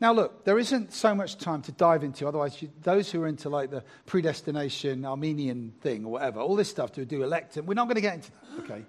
Now, 0.00 0.12
look, 0.12 0.44
there 0.44 0.58
isn't 0.58 0.92
so 0.92 1.14
much 1.14 1.38
time 1.38 1.62
to 1.62 1.72
dive 1.72 2.04
into, 2.04 2.28
otherwise, 2.28 2.62
you, 2.62 2.70
those 2.82 3.10
who 3.10 3.20
are 3.22 3.26
into 3.26 3.48
like 3.48 3.70
the 3.70 3.82
predestination, 4.06 5.04
Arminian 5.04 5.72
thing 5.80 6.04
or 6.04 6.12
whatever, 6.12 6.38
all 6.38 6.54
this 6.54 6.68
stuff 6.68 6.92
to 6.92 7.04
do 7.04 7.24
elect, 7.24 7.56
and 7.56 7.66
we're 7.66 7.74
not 7.74 7.86
going 7.86 7.96
to 7.96 8.00
get 8.00 8.14
into 8.14 8.30
that, 8.30 8.64
okay? 8.64 8.84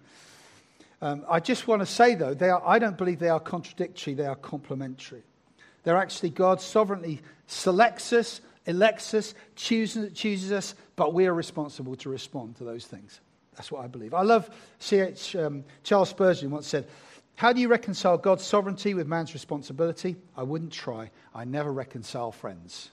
Um, 1.01 1.25
I 1.29 1.39
just 1.39 1.67
want 1.67 1.81
to 1.81 1.85
say, 1.85 2.15
though, 2.15 2.33
they 2.33 2.49
are, 2.49 2.61
I 2.65 2.79
don't 2.79 2.97
believe 2.97 3.19
they 3.19 3.29
are 3.29 3.39
contradictory, 3.39 4.13
they 4.13 4.25
are 4.25 4.35
complementary. 4.35 5.23
They're 5.83 5.97
actually 5.97 6.31
God 6.31 6.59
sovereignly 6.61 7.21
selects 7.47 8.11
us, 8.11 8.41
elects 8.65 9.13
us, 9.13 9.33
chooses, 9.55 10.13
chooses 10.13 10.51
us, 10.51 10.75
but 10.95 11.13
we 11.13 11.25
are 11.25 11.33
responsible 11.33 11.95
to 11.97 12.09
respond 12.09 12.57
to 12.57 12.65
those 12.65 12.85
things. 12.85 13.21
That's 13.55 13.71
what 13.71 13.83
I 13.83 13.87
believe. 13.87 14.13
I 14.13 14.21
love 14.21 14.49
C.H. 14.79 15.35
Um, 15.35 15.63
Charles 15.83 16.09
Spurgeon 16.09 16.51
once 16.51 16.67
said, 16.67 16.87
How 17.35 17.53
do 17.53 17.61
you 17.61 17.69
reconcile 17.69 18.17
God's 18.17 18.43
sovereignty 18.43 18.93
with 18.93 19.07
man's 19.07 19.33
responsibility? 19.33 20.17
I 20.35 20.43
wouldn't 20.43 20.71
try. 20.71 21.11
I 21.33 21.45
never 21.45 21.71
reconcile 21.71 22.31
friends. 22.31 22.91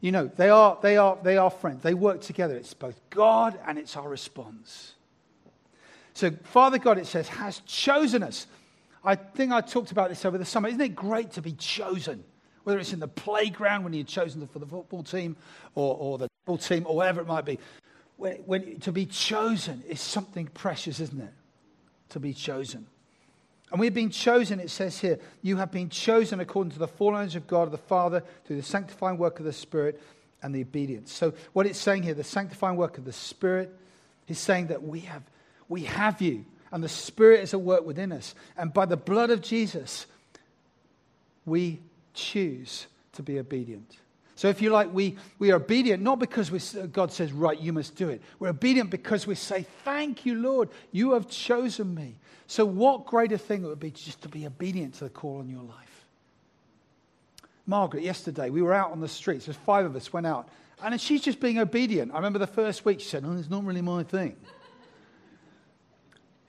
You 0.00 0.12
know, 0.12 0.26
they 0.26 0.48
are, 0.48 0.78
they 0.80 0.96
are, 0.96 1.18
they 1.22 1.36
are 1.36 1.50
friends. 1.50 1.82
They 1.82 1.94
work 1.94 2.20
together. 2.20 2.54
It's 2.54 2.74
both 2.74 3.00
God 3.10 3.58
and 3.66 3.78
it's 3.78 3.96
our 3.96 4.08
response. 4.08 4.94
So, 6.18 6.32
Father 6.44 6.78
God, 6.78 6.98
it 6.98 7.06
says, 7.06 7.28
has 7.28 7.60
chosen 7.60 8.22
us. 8.22 8.46
I 9.04 9.14
think 9.14 9.52
I 9.52 9.60
talked 9.60 9.92
about 9.92 10.08
this 10.08 10.24
over 10.24 10.36
the 10.36 10.44
summer. 10.44 10.68
Isn't 10.68 10.80
it 10.80 10.94
great 10.96 11.32
to 11.32 11.42
be 11.42 11.52
chosen? 11.52 12.24
whether 12.68 12.80
it's 12.80 12.92
in 12.92 13.00
the 13.00 13.08
playground 13.08 13.82
when 13.82 13.94
you're 13.94 14.04
chosen 14.04 14.46
for 14.46 14.58
the 14.58 14.66
football 14.66 15.02
team 15.02 15.34
or, 15.74 15.96
or 15.98 16.18
the 16.18 16.28
football 16.44 16.58
team 16.58 16.84
or 16.86 16.96
whatever 16.96 17.22
it 17.22 17.26
might 17.26 17.46
be. 17.46 17.58
When, 18.18 18.34
when, 18.44 18.78
to 18.80 18.92
be 18.92 19.06
chosen 19.06 19.82
is 19.88 20.02
something 20.02 20.48
precious, 20.48 21.00
isn't 21.00 21.18
it? 21.18 21.32
To 22.10 22.20
be 22.20 22.34
chosen. 22.34 22.86
And 23.72 23.80
we've 23.80 23.94
been 23.94 24.10
chosen, 24.10 24.60
it 24.60 24.68
says 24.68 24.98
here, 24.98 25.18
you 25.40 25.56
have 25.56 25.72
been 25.72 25.88
chosen 25.88 26.40
according 26.40 26.72
to 26.72 26.78
the 26.78 26.86
foreknowledge 26.86 27.36
of 27.36 27.46
God 27.46 27.70
the 27.70 27.78
Father 27.78 28.22
through 28.44 28.56
the 28.56 28.62
sanctifying 28.62 29.16
work 29.16 29.38
of 29.38 29.46
the 29.46 29.52
Spirit 29.54 29.98
and 30.42 30.54
the 30.54 30.60
obedience. 30.60 31.10
So, 31.10 31.32
what 31.54 31.64
it's 31.64 31.78
saying 31.78 32.02
here, 32.02 32.12
the 32.12 32.22
sanctifying 32.22 32.76
work 32.76 32.98
of 32.98 33.06
the 33.06 33.14
Spirit, 33.14 33.74
is 34.26 34.38
saying 34.38 34.66
that 34.66 34.82
we 34.82 35.00
have, 35.00 35.22
we 35.68 35.82
have 35.84 36.20
you, 36.22 36.44
and 36.72 36.82
the 36.82 36.88
Spirit 36.88 37.40
is 37.40 37.54
at 37.54 37.60
work 37.60 37.84
within 37.84 38.12
us. 38.12 38.34
And 38.56 38.72
by 38.72 38.86
the 38.86 38.96
blood 38.96 39.30
of 39.30 39.42
Jesus, 39.42 40.06
we 41.44 41.80
choose 42.14 42.86
to 43.12 43.22
be 43.22 43.38
obedient. 43.38 43.96
So, 44.34 44.48
if 44.48 44.62
you 44.62 44.70
like, 44.70 44.92
we, 44.92 45.16
we 45.40 45.50
are 45.50 45.56
obedient 45.56 46.00
not 46.00 46.20
because 46.20 46.50
we, 46.50 46.60
God 46.92 47.10
says, 47.10 47.32
right, 47.32 47.58
you 47.58 47.72
must 47.72 47.96
do 47.96 48.08
it. 48.08 48.22
We're 48.38 48.50
obedient 48.50 48.88
because 48.88 49.26
we 49.26 49.34
say, 49.34 49.66
Thank 49.84 50.24
you, 50.24 50.36
Lord, 50.36 50.68
you 50.92 51.12
have 51.14 51.28
chosen 51.28 51.94
me. 51.94 52.14
So, 52.46 52.64
what 52.64 53.04
greater 53.04 53.36
thing 53.36 53.64
it 53.64 53.66
would 53.66 53.80
be 53.80 53.90
just 53.90 54.22
to 54.22 54.28
be 54.28 54.46
obedient 54.46 54.94
to 54.94 55.04
the 55.04 55.10
call 55.10 55.40
on 55.40 55.48
your 55.48 55.62
life? 55.62 56.04
Margaret, 57.66 58.02
yesterday, 58.02 58.48
we 58.48 58.62
were 58.62 58.72
out 58.72 58.92
on 58.92 59.00
the 59.00 59.08
streets. 59.08 59.46
There's 59.46 59.56
five 59.58 59.84
of 59.84 59.94
us 59.96 60.12
went 60.12 60.26
out. 60.26 60.48
And 60.82 60.98
she's 61.00 61.20
just 61.20 61.40
being 61.40 61.58
obedient. 61.58 62.12
I 62.12 62.16
remember 62.16 62.38
the 62.38 62.46
first 62.46 62.84
week 62.84 63.00
she 63.00 63.08
said, 63.08 63.24
Oh, 63.26 63.32
it's 63.32 63.50
not 63.50 63.64
really 63.64 63.82
my 63.82 64.04
thing. 64.04 64.36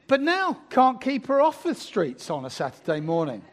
But 0.10 0.22
now, 0.22 0.58
can't 0.72 1.00
keep 1.00 1.28
her 1.28 1.39
off 1.39 1.62
the 1.62 1.75
streets 1.75 2.32
on 2.32 2.44
a 2.44 2.50
Saturday 2.50 3.00
morning. 3.00 3.44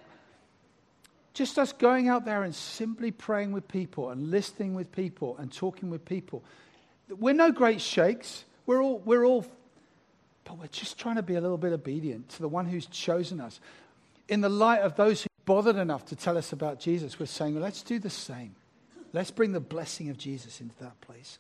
Just 1.34 1.58
us 1.58 1.75
going 1.75 2.08
out 2.08 2.25
there 2.25 2.44
and 2.44 2.54
simply 2.54 3.10
praying 3.10 3.52
with 3.52 3.68
people 3.68 4.08
and 4.08 4.30
listening 4.30 4.75
with 4.75 4.90
people 4.90 5.36
and 5.38 5.52
talking 5.52 5.90
with 5.90 6.06
people. 6.06 6.42
We're 7.10 7.34
no 7.34 7.52
great 7.52 7.82
shakes. 7.82 8.46
We're 8.64 8.82
all, 8.82 9.00
we're 9.04 9.26
all, 9.26 9.44
but 10.44 10.56
we're 10.56 10.68
just 10.68 10.96
trying 10.98 11.16
to 11.16 11.22
be 11.22 11.34
a 11.34 11.42
little 11.42 11.58
bit 11.58 11.75
obedient 11.75 12.30
to 12.30 12.38
the 12.40 12.48
one 12.48 12.64
who's 12.64 12.86
chosen 12.86 13.38
us. 13.38 13.60
In 14.26 14.40
the 14.40 14.48
light 14.48 14.80
of 14.80 14.96
those 14.96 15.25
who 15.25 15.28
bothered 15.44 15.76
enough 15.76 16.06
to 16.06 16.16
tell 16.16 16.38
us 16.38 16.54
about 16.54 16.80
Jesus, 16.80 17.20
we're 17.20 17.26
saying, 17.26 17.52
well, 17.52 17.64
let's 17.64 17.82
do 17.82 17.98
the 17.98 18.08
same. 18.08 18.56
Let's 19.12 19.30
bring 19.30 19.52
the 19.52 19.60
blessing 19.60 20.08
of 20.08 20.16
Jesus 20.16 20.62
into 20.62 20.78
that 20.78 20.98
place. 21.02 21.38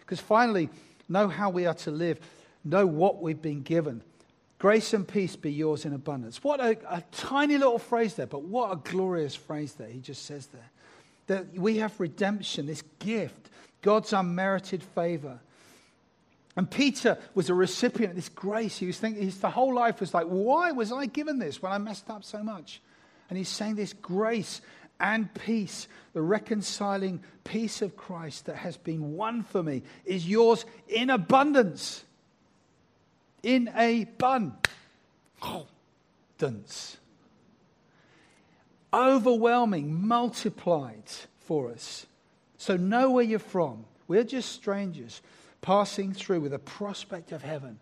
Because 0.00 0.20
finally, 0.20 0.68
know 1.08 1.28
how 1.28 1.48
we 1.48 1.64
are 1.64 1.72
to 1.72 1.90
live, 1.90 2.20
know 2.64 2.86
what 2.86 3.22
we've 3.22 3.40
been 3.40 3.62
given, 3.62 4.02
Grace 4.62 4.94
and 4.94 5.08
peace 5.08 5.34
be 5.34 5.50
yours 5.50 5.84
in 5.86 5.92
abundance. 5.92 6.44
What 6.44 6.60
a, 6.60 6.78
a, 6.88 7.02
tiny 7.10 7.58
little 7.58 7.80
phrase 7.80 8.14
there, 8.14 8.28
but 8.28 8.44
what 8.44 8.70
a 8.70 8.76
glorious 8.76 9.34
phrase 9.34 9.72
there. 9.72 9.88
He 9.88 9.98
just 9.98 10.24
says 10.24 10.46
there. 10.46 10.70
That 11.26 11.58
we 11.58 11.78
have 11.78 11.98
redemption, 11.98 12.66
this 12.66 12.84
gift, 13.00 13.50
God's 13.80 14.12
unmerited 14.12 14.84
favor. 14.84 15.40
And 16.54 16.70
Peter 16.70 17.18
was 17.34 17.50
a 17.50 17.54
recipient 17.54 18.10
of 18.10 18.14
this 18.14 18.28
grace. 18.28 18.78
He 18.78 18.86
was 18.86 19.00
thinking, 19.00 19.24
his 19.24 19.42
whole 19.42 19.74
life 19.74 19.98
was 19.98 20.14
like, 20.14 20.26
why 20.26 20.70
was 20.70 20.92
I 20.92 21.06
given 21.06 21.40
this 21.40 21.60
when 21.60 21.72
I 21.72 21.78
messed 21.78 22.08
up 22.08 22.22
so 22.22 22.40
much? 22.44 22.80
And 23.30 23.36
he's 23.36 23.48
saying 23.48 23.74
this 23.74 23.92
grace 23.92 24.60
and 25.00 25.28
peace, 25.34 25.88
the 26.12 26.22
reconciling 26.22 27.24
peace 27.42 27.82
of 27.82 27.96
Christ 27.96 28.46
that 28.46 28.58
has 28.58 28.76
been 28.76 29.14
won 29.16 29.42
for 29.42 29.60
me, 29.60 29.82
is 30.04 30.28
yours 30.28 30.64
in 30.86 31.10
abundance 31.10 32.04
in 33.42 33.70
a 33.76 34.04
bun. 34.04 34.56
Dunce. 36.38 36.96
Overwhelming, 38.92 40.06
multiplied 40.06 41.04
for 41.40 41.70
us. 41.70 42.06
So 42.58 42.76
know 42.76 43.10
where 43.10 43.24
you're 43.24 43.38
from. 43.38 43.84
We're 44.06 44.24
just 44.24 44.52
strangers 44.52 45.22
passing 45.60 46.12
through 46.12 46.40
with 46.40 46.52
a 46.52 46.58
prospect 46.58 47.32
of 47.32 47.42
heaven. 47.42 47.78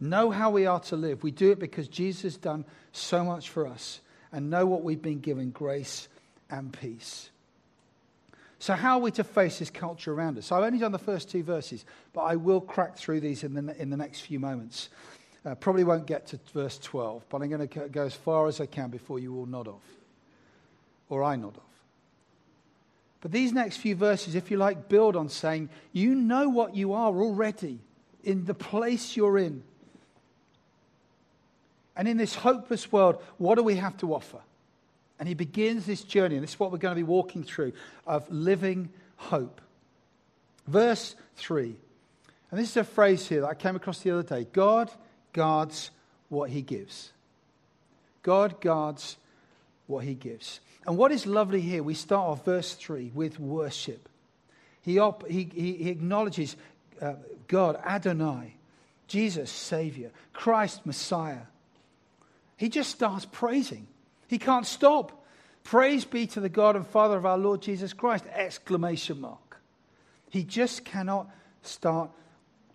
Know 0.00 0.30
how 0.30 0.50
we 0.50 0.66
are 0.66 0.80
to 0.80 0.96
live. 0.96 1.22
We 1.22 1.30
do 1.30 1.50
it 1.50 1.58
because 1.58 1.86
Jesus 1.86 2.22
has 2.22 2.36
done 2.36 2.64
so 2.92 3.22
much 3.22 3.50
for 3.50 3.66
us 3.66 4.00
and 4.32 4.48
know 4.48 4.64
what 4.64 4.82
we've 4.82 5.02
been 5.02 5.20
given 5.20 5.50
grace 5.50 6.08
and 6.48 6.72
peace. 6.72 7.30
So, 8.60 8.74
how 8.74 8.98
are 8.98 9.00
we 9.00 9.10
to 9.12 9.24
face 9.24 9.58
this 9.58 9.70
culture 9.70 10.12
around 10.12 10.36
us? 10.36 10.46
So 10.46 10.56
I've 10.56 10.64
only 10.64 10.78
done 10.78 10.92
the 10.92 10.98
first 10.98 11.30
two 11.30 11.42
verses, 11.42 11.86
but 12.12 12.20
I 12.20 12.36
will 12.36 12.60
crack 12.60 12.94
through 12.94 13.20
these 13.20 13.42
in 13.42 13.54
the, 13.54 13.80
in 13.80 13.88
the 13.88 13.96
next 13.96 14.20
few 14.20 14.38
moments. 14.38 14.90
Uh, 15.46 15.54
probably 15.54 15.82
won't 15.82 16.06
get 16.06 16.26
to 16.28 16.40
verse 16.52 16.78
12, 16.78 17.24
but 17.30 17.40
I'm 17.40 17.48
going 17.48 17.66
to 17.66 17.88
go 17.88 18.04
as 18.04 18.14
far 18.14 18.48
as 18.48 18.60
I 18.60 18.66
can 18.66 18.90
before 18.90 19.18
you 19.18 19.34
all 19.34 19.46
nod 19.46 19.66
off, 19.66 19.82
or 21.08 21.24
I 21.24 21.36
nod 21.36 21.56
off. 21.56 21.82
But 23.22 23.32
these 23.32 23.50
next 23.50 23.78
few 23.78 23.96
verses, 23.96 24.34
if 24.34 24.50
you 24.50 24.58
like, 24.58 24.90
build 24.90 25.16
on 25.16 25.30
saying, 25.30 25.70
you 25.94 26.14
know 26.14 26.50
what 26.50 26.76
you 26.76 26.92
are 26.92 27.14
already 27.14 27.78
in 28.24 28.44
the 28.44 28.54
place 28.54 29.16
you're 29.16 29.38
in. 29.38 29.62
And 31.96 32.06
in 32.06 32.18
this 32.18 32.34
hopeless 32.34 32.92
world, 32.92 33.22
what 33.38 33.54
do 33.54 33.62
we 33.62 33.76
have 33.76 33.96
to 33.98 34.12
offer? 34.12 34.40
And 35.20 35.28
he 35.28 35.34
begins 35.34 35.84
this 35.84 36.02
journey, 36.02 36.34
and 36.34 36.42
this 36.42 36.54
is 36.54 36.58
what 36.58 36.72
we're 36.72 36.78
going 36.78 36.96
to 36.96 36.98
be 36.98 37.04
walking 37.04 37.44
through, 37.44 37.74
of 38.06 38.28
living 38.32 38.88
hope. 39.16 39.60
Verse 40.66 41.14
3. 41.36 41.76
And 42.50 42.58
this 42.58 42.70
is 42.70 42.76
a 42.78 42.84
phrase 42.84 43.28
here 43.28 43.42
that 43.42 43.48
I 43.48 43.54
came 43.54 43.76
across 43.76 44.00
the 44.00 44.10
other 44.10 44.22
day 44.22 44.46
God 44.50 44.90
guards 45.34 45.90
what 46.30 46.48
he 46.48 46.62
gives. 46.62 47.12
God 48.22 48.60
guards 48.62 49.18
what 49.86 50.04
he 50.04 50.14
gives. 50.14 50.60
And 50.86 50.96
what 50.96 51.12
is 51.12 51.26
lovely 51.26 51.60
here, 51.60 51.82
we 51.82 51.94
start 51.94 52.26
off 52.26 52.44
verse 52.46 52.72
3 52.72 53.12
with 53.14 53.38
worship. 53.38 54.08
He, 54.80 54.98
op- 54.98 55.28
he, 55.28 55.44
he, 55.54 55.90
acknowledges 55.90 56.56
uh, 57.00 57.14
God, 57.46 57.76
Adonai, 57.84 58.54
Jesus, 59.06 59.50
Savior, 59.50 60.10
Christ, 60.32 60.86
Messiah. 60.86 61.42
He 62.56 62.70
just 62.70 62.90
starts 62.90 63.26
praising. 63.26 63.86
He 64.30 64.38
can't 64.38 64.64
stop. 64.64 65.26
Praise 65.64 66.04
be 66.04 66.28
to 66.28 66.38
the 66.38 66.48
God 66.48 66.76
and 66.76 66.86
Father 66.86 67.16
of 67.16 67.26
our 67.26 67.36
Lord 67.36 67.60
Jesus 67.60 67.92
Christ! 67.92 68.24
Exclamation 68.32 69.20
mark. 69.20 69.60
He 70.30 70.44
just 70.44 70.84
cannot 70.84 71.28
start 71.62 72.10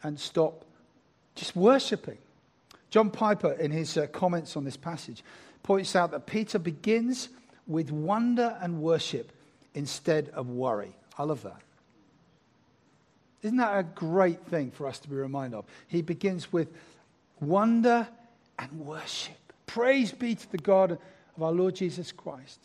and 0.04 0.20
stop 0.20 0.65
just 1.34 1.56
worshiping. 1.56 2.18
John 2.89 3.10
Piper, 3.10 3.54
in 3.54 3.72
his 3.72 3.96
uh, 3.96 4.08
comments 4.08 4.58
on 4.58 4.65
this 4.65 4.76
passage, 4.76 5.24
points 5.63 5.96
out 5.96 6.12
that 6.12 6.26
Peter 6.26 6.60
begins 6.60 7.30
with 7.68 7.89
wonder 7.89 8.58
and 8.60 8.82
worship 8.82 9.32
instead 9.74 10.28
of 10.34 10.50
worry. 10.50 10.94
I 11.18 11.24
love 11.24 11.41
that. 11.44 11.62
Isn't 13.44 13.58
that 13.58 13.80
a 13.80 13.84
great 13.84 14.46
thing 14.48 14.72
for 14.72 14.88
us 14.88 15.00
to 15.00 15.10
be 15.10 15.15
reminded 15.15 15.56
of? 15.56 15.65
He 15.88 16.02
begins 16.02 16.52
with 16.52 16.68
wonder 17.39 18.10
and 18.60 18.72
worship. 18.82 19.38
Praise 19.68 20.12
be 20.12 20.36
to 20.36 20.52
the 20.52 20.58
God 20.58 21.00
of 21.36 21.43
our 21.43 21.52
Lord 21.52 21.76
Jesus 21.76 22.12
Christ. 22.12 22.60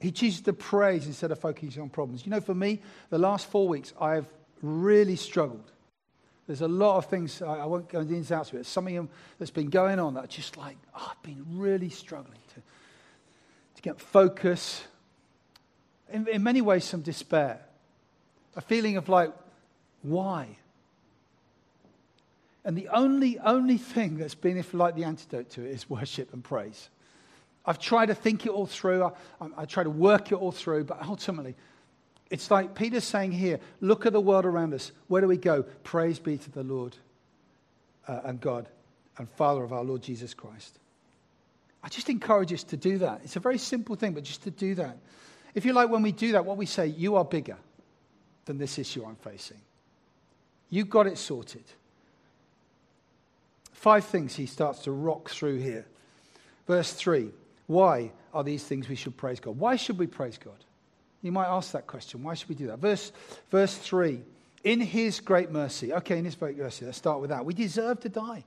He 0.00 0.10
chooses 0.10 0.42
to 0.42 0.52
praise 0.52 1.06
instead 1.06 1.30
of 1.30 1.38
focusing 1.38 1.82
on 1.82 1.88
problems. 1.88 2.26
You 2.26 2.30
know, 2.30 2.40
for 2.40 2.54
me, 2.54 2.80
the 3.10 3.18
last 3.18 3.50
four 3.50 3.66
weeks, 3.66 3.92
I've 4.00 4.26
really 4.60 5.16
struggled. 5.16 5.70
There's 6.46 6.60
a 6.60 6.68
lot 6.68 6.98
of 6.98 7.06
things, 7.06 7.40
I, 7.40 7.64
won't 7.64 7.88
go 7.88 8.00
into 8.00 8.12
the 8.12 8.18
of 8.36 8.54
it. 8.54 8.66
Something 8.66 9.08
that's 9.38 9.50
been 9.50 9.70
going 9.70 9.98
on 9.98 10.14
that 10.14 10.28
just 10.28 10.58
like, 10.58 10.76
oh, 10.94 11.10
I've 11.10 11.22
been 11.22 11.42
really 11.58 11.88
struggling 11.88 12.38
to, 12.48 12.54
to 13.76 13.82
get 13.82 13.98
focus. 13.98 14.84
In, 16.12 16.28
in 16.28 16.42
many 16.42 16.60
ways, 16.60 16.84
some 16.84 17.00
despair. 17.00 17.60
A 18.56 18.60
feeling 18.60 18.98
of 18.98 19.08
like, 19.08 19.32
why? 20.02 20.58
And 22.64 22.76
the 22.76 22.88
only, 22.88 23.38
only 23.40 23.76
thing 23.76 24.16
that's 24.16 24.34
been, 24.34 24.56
if 24.56 24.72
like, 24.72 24.94
the 24.94 25.04
antidote 25.04 25.50
to 25.50 25.64
it 25.64 25.70
is 25.70 25.90
worship 25.90 26.32
and 26.32 26.42
praise. 26.42 26.88
I've 27.66 27.78
tried 27.78 28.06
to 28.06 28.14
think 28.14 28.46
it 28.46 28.50
all 28.50 28.66
through, 28.66 29.04
I, 29.04 29.12
I, 29.56 29.64
try 29.64 29.82
to 29.82 29.90
work 29.90 30.32
it 30.32 30.36
all 30.36 30.52
through, 30.52 30.84
but 30.84 31.02
ultimately, 31.02 31.54
it's 32.30 32.50
like 32.50 32.74
Peter's 32.74 33.04
saying 33.04 33.32
here 33.32 33.60
look 33.80 34.06
at 34.06 34.12
the 34.12 34.20
world 34.20 34.44
around 34.44 34.74
us. 34.74 34.92
Where 35.08 35.20
do 35.20 35.28
we 35.28 35.36
go? 35.36 35.62
Praise 35.82 36.18
be 36.18 36.36
to 36.36 36.50
the 36.50 36.62
Lord 36.62 36.96
uh, 38.08 38.20
and 38.24 38.40
God 38.40 38.68
and 39.18 39.28
Father 39.30 39.62
of 39.62 39.72
our 39.72 39.84
Lord 39.84 40.02
Jesus 40.02 40.34
Christ. 40.34 40.78
I 41.82 41.88
just 41.88 42.08
encourage 42.08 42.52
us 42.52 42.64
to 42.64 42.76
do 42.76 42.98
that. 42.98 43.20
It's 43.24 43.36
a 43.36 43.40
very 43.40 43.58
simple 43.58 43.94
thing, 43.94 44.14
but 44.14 44.24
just 44.24 44.42
to 44.44 44.50
do 44.50 44.74
that. 44.76 44.98
If 45.54 45.64
you 45.64 45.72
like, 45.72 45.90
when 45.90 46.02
we 46.02 46.12
do 46.12 46.32
that, 46.32 46.44
what 46.44 46.56
we 46.56 46.66
say, 46.66 46.86
you 46.86 47.16
are 47.16 47.24
bigger 47.24 47.58
than 48.46 48.58
this 48.58 48.78
issue 48.78 49.04
I'm 49.04 49.16
facing. 49.16 49.60
You 50.70 50.84
got 50.84 51.06
it 51.06 51.18
sorted. 51.18 51.64
Five 53.84 54.06
things 54.06 54.34
he 54.34 54.46
starts 54.46 54.78
to 54.84 54.92
rock 54.92 55.28
through 55.28 55.58
here. 55.58 55.84
Verse 56.66 56.90
3 56.94 57.28
Why 57.66 58.12
are 58.32 58.42
these 58.42 58.64
things 58.64 58.88
we 58.88 58.94
should 58.94 59.14
praise 59.14 59.40
God? 59.40 59.58
Why 59.58 59.76
should 59.76 59.98
we 59.98 60.06
praise 60.06 60.38
God? 60.42 60.56
You 61.20 61.32
might 61.32 61.48
ask 61.48 61.72
that 61.72 61.86
question. 61.86 62.22
Why 62.22 62.32
should 62.32 62.48
we 62.48 62.54
do 62.54 62.68
that? 62.68 62.78
Verse, 62.78 63.12
verse 63.50 63.76
3 63.76 64.22
In 64.62 64.80
his 64.80 65.20
great 65.20 65.50
mercy. 65.50 65.92
Okay, 65.92 66.16
in 66.16 66.24
his 66.24 66.34
great 66.34 66.56
mercy, 66.56 66.86
let's 66.86 66.96
start 66.96 67.20
with 67.20 67.28
that. 67.28 67.44
We 67.44 67.52
deserve 67.52 68.00
to 68.00 68.08
die. 68.08 68.44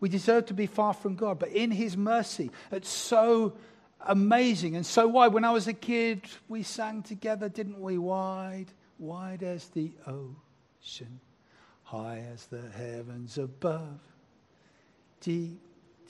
We 0.00 0.10
deserve 0.10 0.44
to 0.48 0.52
be 0.52 0.66
far 0.66 0.92
from 0.92 1.14
God, 1.14 1.38
but 1.38 1.48
in 1.48 1.70
his 1.70 1.96
mercy, 1.96 2.50
it's 2.70 2.90
so 2.90 3.54
amazing 4.02 4.76
and 4.76 4.84
so 4.84 5.08
wide. 5.08 5.32
When 5.32 5.46
I 5.46 5.50
was 5.52 5.66
a 5.66 5.72
kid, 5.72 6.26
we 6.46 6.62
sang 6.62 7.02
together, 7.02 7.48
didn't 7.48 7.80
we? 7.80 7.96
Wide, 7.96 8.66
wide 8.98 9.42
as 9.42 9.66
the 9.68 9.92
ocean, 10.06 11.20
high 11.84 12.22
as 12.30 12.44
the 12.48 12.68
heavens 12.76 13.38
above. 13.38 13.98
Deep, 15.24 15.58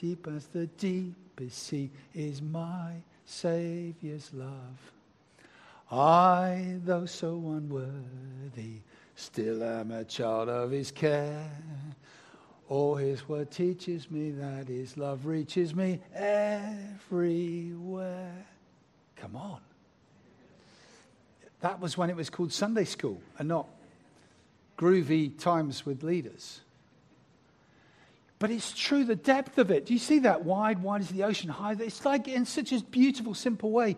deep 0.00 0.26
as 0.26 0.46
the 0.46 0.66
deepest 0.66 1.62
sea 1.68 1.88
is 2.14 2.42
my 2.42 2.94
Saviour's 3.24 4.30
love. 4.34 4.92
I, 5.88 6.78
though 6.84 7.06
so 7.06 7.36
unworthy, 7.36 8.80
still 9.14 9.62
am 9.62 9.92
a 9.92 10.02
child 10.02 10.48
of 10.48 10.72
his 10.72 10.90
care. 10.90 11.48
Oh, 12.68 12.96
his 12.96 13.28
word 13.28 13.52
teaches 13.52 14.10
me 14.10 14.32
that 14.32 14.66
his 14.66 14.96
love 14.96 15.26
reaches 15.26 15.76
me 15.76 16.00
everywhere. 16.12 17.14
Come 19.14 19.36
on. 19.36 19.60
That 21.60 21.78
was 21.78 21.96
when 21.96 22.10
it 22.10 22.16
was 22.16 22.30
called 22.30 22.52
Sunday 22.52 22.84
school 22.84 23.22
and 23.38 23.46
not 23.46 23.68
groovy 24.76 25.38
times 25.38 25.86
with 25.86 26.02
leaders. 26.02 26.62
But 28.44 28.50
it's 28.50 28.72
true, 28.72 29.04
the 29.04 29.16
depth 29.16 29.56
of 29.56 29.70
it. 29.70 29.86
Do 29.86 29.94
you 29.94 29.98
see 29.98 30.18
that? 30.18 30.44
Wide, 30.44 30.82
wide 30.82 31.00
is 31.00 31.08
the 31.08 31.24
ocean, 31.24 31.48
high. 31.48 31.76
It's 31.80 32.04
like 32.04 32.28
in 32.28 32.44
such 32.44 32.72
a 32.72 32.80
beautiful, 32.80 33.32
simple 33.32 33.70
way 33.70 33.96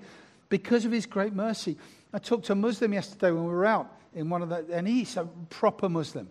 because 0.48 0.85
of 0.85 0.92
his 0.92 1.04
great 1.04 1.32
mercy. 1.32 1.76
I 2.12 2.20
talked 2.20 2.44
to 2.44 2.52
a 2.52 2.54
Muslim 2.54 2.92
yesterday 2.92 3.32
when 3.32 3.42
we 3.42 3.50
were 3.50 3.66
out 3.66 3.92
in 4.14 4.30
one 4.30 4.42
of 4.42 4.50
the, 4.50 4.64
and 4.70 4.87
he's 4.87 5.16
a 5.16 5.24
proper 5.50 5.88
Muslim. 5.88 6.28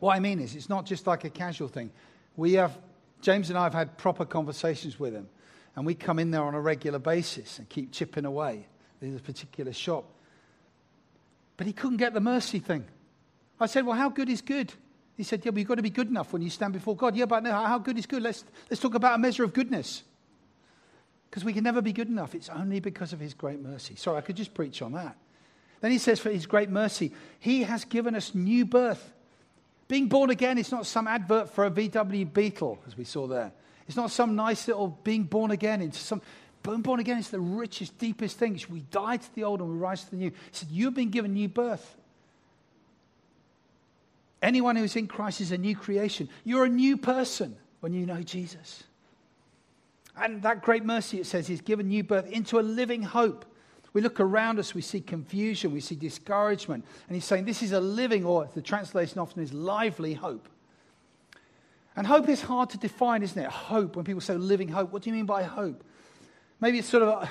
What 0.00 0.16
I 0.16 0.18
mean 0.18 0.40
is, 0.40 0.56
it's 0.56 0.68
not 0.68 0.84
just 0.84 1.06
like 1.06 1.22
a 1.22 1.30
casual 1.30 1.68
thing. 1.68 1.92
We 2.34 2.54
have, 2.54 2.76
James 3.20 3.50
and 3.50 3.56
I 3.56 3.62
have 3.62 3.74
had 3.74 3.96
proper 3.98 4.24
conversations 4.24 4.98
with 4.98 5.14
him, 5.14 5.28
and 5.76 5.86
we 5.86 5.94
come 5.94 6.18
in 6.18 6.32
there 6.32 6.42
on 6.42 6.56
a 6.56 6.60
regular 6.60 6.98
basis 6.98 7.60
and 7.60 7.68
keep 7.68 7.92
chipping 7.92 8.24
away 8.24 8.66
in 9.00 9.12
this 9.12 9.20
particular 9.20 9.72
shop. 9.72 10.06
But 11.56 11.68
he 11.68 11.72
couldn't 11.72 11.98
get 11.98 12.14
the 12.14 12.20
mercy 12.20 12.58
thing. 12.58 12.84
I 13.60 13.66
said, 13.66 13.86
Well, 13.86 13.96
how 13.96 14.08
good 14.08 14.28
is 14.28 14.42
good? 14.42 14.72
He 15.16 15.22
said, 15.22 15.44
Yeah, 15.44 15.50
but 15.50 15.58
you've 15.58 15.68
got 15.68 15.76
to 15.76 15.82
be 15.82 15.90
good 15.90 16.08
enough 16.08 16.32
when 16.32 16.42
you 16.42 16.50
stand 16.50 16.72
before 16.72 16.96
God. 16.96 17.16
Yeah, 17.16 17.26
but 17.26 17.42
no, 17.42 17.52
how 17.52 17.78
good 17.78 17.98
is 17.98 18.06
good? 18.06 18.22
Let's, 18.22 18.44
let's 18.70 18.80
talk 18.80 18.94
about 18.94 19.14
a 19.14 19.18
measure 19.18 19.44
of 19.44 19.52
goodness. 19.52 20.02
Because 21.30 21.44
we 21.44 21.52
can 21.52 21.64
never 21.64 21.82
be 21.82 21.92
good 21.92 22.08
enough. 22.08 22.34
It's 22.34 22.48
only 22.48 22.80
because 22.80 23.12
of 23.12 23.20
his 23.20 23.34
great 23.34 23.60
mercy. 23.60 23.96
Sorry, 23.96 24.16
I 24.16 24.20
could 24.20 24.36
just 24.36 24.54
preach 24.54 24.80
on 24.82 24.92
that. 24.92 25.16
Then 25.80 25.90
he 25.90 25.98
says, 25.98 26.20
For 26.20 26.30
his 26.30 26.46
great 26.46 26.70
mercy, 26.70 27.12
he 27.38 27.62
has 27.62 27.84
given 27.84 28.14
us 28.14 28.34
new 28.34 28.64
birth. 28.64 29.12
Being 29.88 30.08
born 30.08 30.30
again 30.30 30.58
is 30.58 30.72
not 30.72 30.86
some 30.86 31.06
advert 31.06 31.50
for 31.50 31.64
a 31.64 31.70
VW 31.70 32.32
Beetle, 32.32 32.78
as 32.86 32.96
we 32.96 33.04
saw 33.04 33.26
there. 33.26 33.52
It's 33.86 33.96
not 33.96 34.10
some 34.10 34.34
nice 34.34 34.66
little 34.66 34.98
being 35.04 35.24
born 35.24 35.50
again 35.50 35.80
into 35.80 35.98
some. 35.98 36.22
Being 36.62 36.82
born 36.82 36.98
again 36.98 37.18
is 37.18 37.30
the 37.30 37.38
richest, 37.38 37.96
deepest 37.98 38.38
thing. 38.38 38.60
We 38.68 38.80
die 38.80 39.18
to 39.18 39.34
the 39.34 39.44
old 39.44 39.60
and 39.60 39.70
we 39.70 39.76
rise 39.76 40.02
to 40.04 40.10
the 40.10 40.16
new. 40.16 40.30
He 40.30 40.36
said, 40.50 40.68
You've 40.70 40.94
been 40.94 41.10
given 41.10 41.34
new 41.34 41.48
birth. 41.48 41.96
Anyone 44.42 44.76
who's 44.76 44.96
in 44.96 45.06
Christ 45.06 45.40
is 45.40 45.52
a 45.52 45.58
new 45.58 45.74
creation. 45.74 46.28
You're 46.44 46.64
a 46.64 46.68
new 46.68 46.96
person 46.96 47.56
when 47.80 47.92
you 47.92 48.06
know 48.06 48.22
Jesus. 48.22 48.84
And 50.16 50.42
that 50.42 50.62
great 50.62 50.84
mercy, 50.84 51.20
it 51.20 51.26
says, 51.26 51.50
is 51.50 51.60
given 51.60 51.88
new 51.88 52.02
birth 52.02 52.30
into 52.30 52.58
a 52.58 52.62
living 52.62 53.02
hope. 53.02 53.44
We 53.92 54.02
look 54.02 54.20
around 54.20 54.58
us, 54.58 54.74
we 54.74 54.82
see 54.82 55.00
confusion, 55.00 55.72
we 55.72 55.80
see 55.80 55.94
discouragement. 55.94 56.84
And 57.08 57.14
he's 57.14 57.24
saying 57.24 57.46
this 57.46 57.62
is 57.62 57.72
a 57.72 57.80
living, 57.80 58.24
or 58.24 58.48
the 58.54 58.60
translation 58.62 59.18
often 59.18 59.42
is 59.42 59.52
lively 59.52 60.14
hope. 60.14 60.48
And 61.96 62.06
hope 62.06 62.28
is 62.28 62.42
hard 62.42 62.68
to 62.70 62.78
define, 62.78 63.22
isn't 63.22 63.42
it? 63.42 63.48
Hope, 63.48 63.96
when 63.96 64.04
people 64.04 64.20
say 64.20 64.34
living 64.34 64.68
hope, 64.68 64.92
what 64.92 65.02
do 65.02 65.08
you 65.08 65.16
mean 65.16 65.24
by 65.24 65.44
hope? 65.44 65.82
Maybe 66.60 66.78
it's 66.78 66.88
sort 66.88 67.04
of, 67.04 67.08
a, 67.08 67.30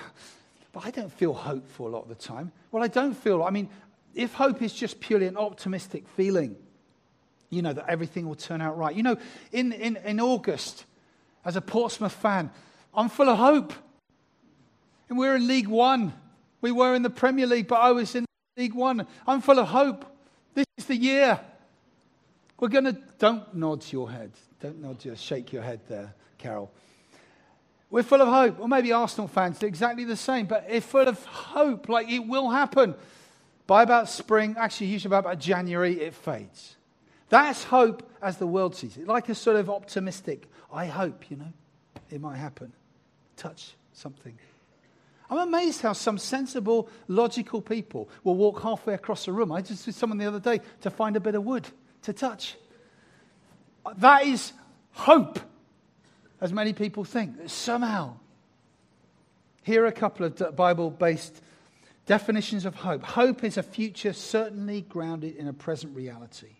but 0.73 0.85
I 0.85 0.91
don't 0.91 1.11
feel 1.11 1.33
hopeful 1.33 1.87
a 1.87 1.89
lot 1.89 2.03
of 2.03 2.09
the 2.09 2.15
time. 2.15 2.51
Well, 2.71 2.83
I 2.83 2.87
don't 2.87 3.13
feel, 3.13 3.43
I 3.43 3.51
mean, 3.51 3.69
if 4.15 4.33
hope 4.33 4.63
is 4.63 4.73
just 4.73 4.99
purely 4.99 5.27
an 5.27 5.37
optimistic 5.37 6.07
feeling, 6.07 6.55
you 7.49 7.62
know, 7.62 7.73
that 7.73 7.86
everything 7.88 8.27
will 8.27 8.36
turn 8.36 8.62
out 8.62 8.77
right. 8.77 8.95
You 8.95 9.03
know, 9.03 9.17
in, 9.51 9.71
in, 9.71 9.97
in 9.97 10.19
August, 10.19 10.86
as 11.43 11.55
a 11.55 11.62
Portsmouth 11.62 12.13
fan, 12.13 12.49
I'm 12.93 13.10
full 13.10 13.29
of 13.29 13.38
hope. 13.38 13.73
And 15.10 15.17
we're 15.17 15.36
in 15.36 15.47
League 15.47 15.67
One. 15.67 16.13
We 16.62 16.71
were 16.71 16.95
in 16.95 17.03
the 17.03 17.10
Premier 17.10 17.45
League, 17.45 17.67
but 17.67 17.79
I 17.79 17.91
was 17.91 18.15
in 18.15 18.25
League 18.58 18.73
One. 18.73 19.05
I'm 19.27 19.41
full 19.41 19.60
of 19.60 19.67
hope. 19.67 20.05
This 20.53 20.65
is 20.77 20.86
the 20.86 20.95
year. 20.95 21.39
We're 22.60 22.69
going 22.69 22.86
to, 22.86 22.97
don't 23.19 23.53
nod 23.53 23.84
your 23.91 24.10
head. 24.10 24.31
Don't 24.62 24.81
nod 24.81 25.03
your, 25.03 25.15
shake 25.15 25.53
your 25.53 25.62
head 25.62 25.81
there, 25.88 26.13
Carol. 26.38 26.71
We're 27.91 28.03
full 28.03 28.21
of 28.21 28.27
hope. 28.27 28.60
Or 28.60 28.67
maybe 28.67 28.91
Arsenal 28.91 29.27
fans 29.27 29.62
are 29.62 29.67
exactly 29.67 30.05
the 30.05 30.15
same, 30.15 30.47
but 30.47 30.65
it's 30.67 30.86
full 30.86 31.08
of 31.08 31.23
hope, 31.25 31.88
like 31.89 32.10
it 32.10 32.25
will 32.25 32.49
happen. 32.49 32.95
By 33.67 33.84
about 33.84 34.10
spring, 34.10 34.55
actually, 34.58 34.88
usually 34.88 35.12
by 35.12 35.19
about 35.19 35.39
January, 35.39 35.99
it 35.99 36.13
fades. 36.13 36.74
That's 37.29 37.63
hope 37.63 38.09
as 38.21 38.38
the 38.38 38.47
world 38.47 38.75
sees 38.75 38.97
it, 38.97 39.07
like 39.07 39.29
a 39.29 39.35
sort 39.35 39.57
of 39.57 39.69
optimistic, 39.69 40.47
I 40.71 40.85
hope, 40.85 41.29
you 41.29 41.38
know, 41.38 41.53
it 42.09 42.21
might 42.21 42.38
happen. 42.38 42.71
Touch 43.38 43.75
something. 43.93 44.38
I'm 45.29 45.39
amazed 45.39 45.81
how 45.81 45.93
some 45.93 46.17
sensible, 46.17 46.88
logical 47.07 47.61
people 47.61 48.09
will 48.23 48.35
walk 48.35 48.61
halfway 48.61 48.93
across 48.93 49.27
a 49.27 49.31
room. 49.31 49.51
I 49.51 49.61
just 49.61 49.85
did 49.85 49.95
someone 49.95 50.19
the 50.19 50.25
other 50.25 50.39
day 50.39 50.61
to 50.81 50.91
find 50.91 51.15
a 51.15 51.19
bit 51.19 51.33
of 51.33 51.43
wood 51.43 51.67
to 52.03 52.13
touch. 52.13 52.55
That 53.97 54.25
is 54.25 54.53
hope, 54.91 55.39
as 56.41 56.53
many 56.53 56.73
people 56.73 57.03
think. 57.03 57.35
Somehow. 57.47 58.17
Here 59.63 59.83
are 59.83 59.88
a 59.88 59.91
couple 59.91 60.27
of 60.27 60.55
Bible 60.55 60.91
based 60.91 61.41
definitions 62.05 62.65
of 62.65 62.75
hope. 62.75 63.01
Hope 63.01 63.43
is 63.43 63.57
a 63.57 63.63
future 63.63 64.13
certainly 64.13 64.81
grounded 64.81 65.35
in 65.38 65.47
a 65.47 65.53
present 65.53 65.95
reality. 65.95 66.53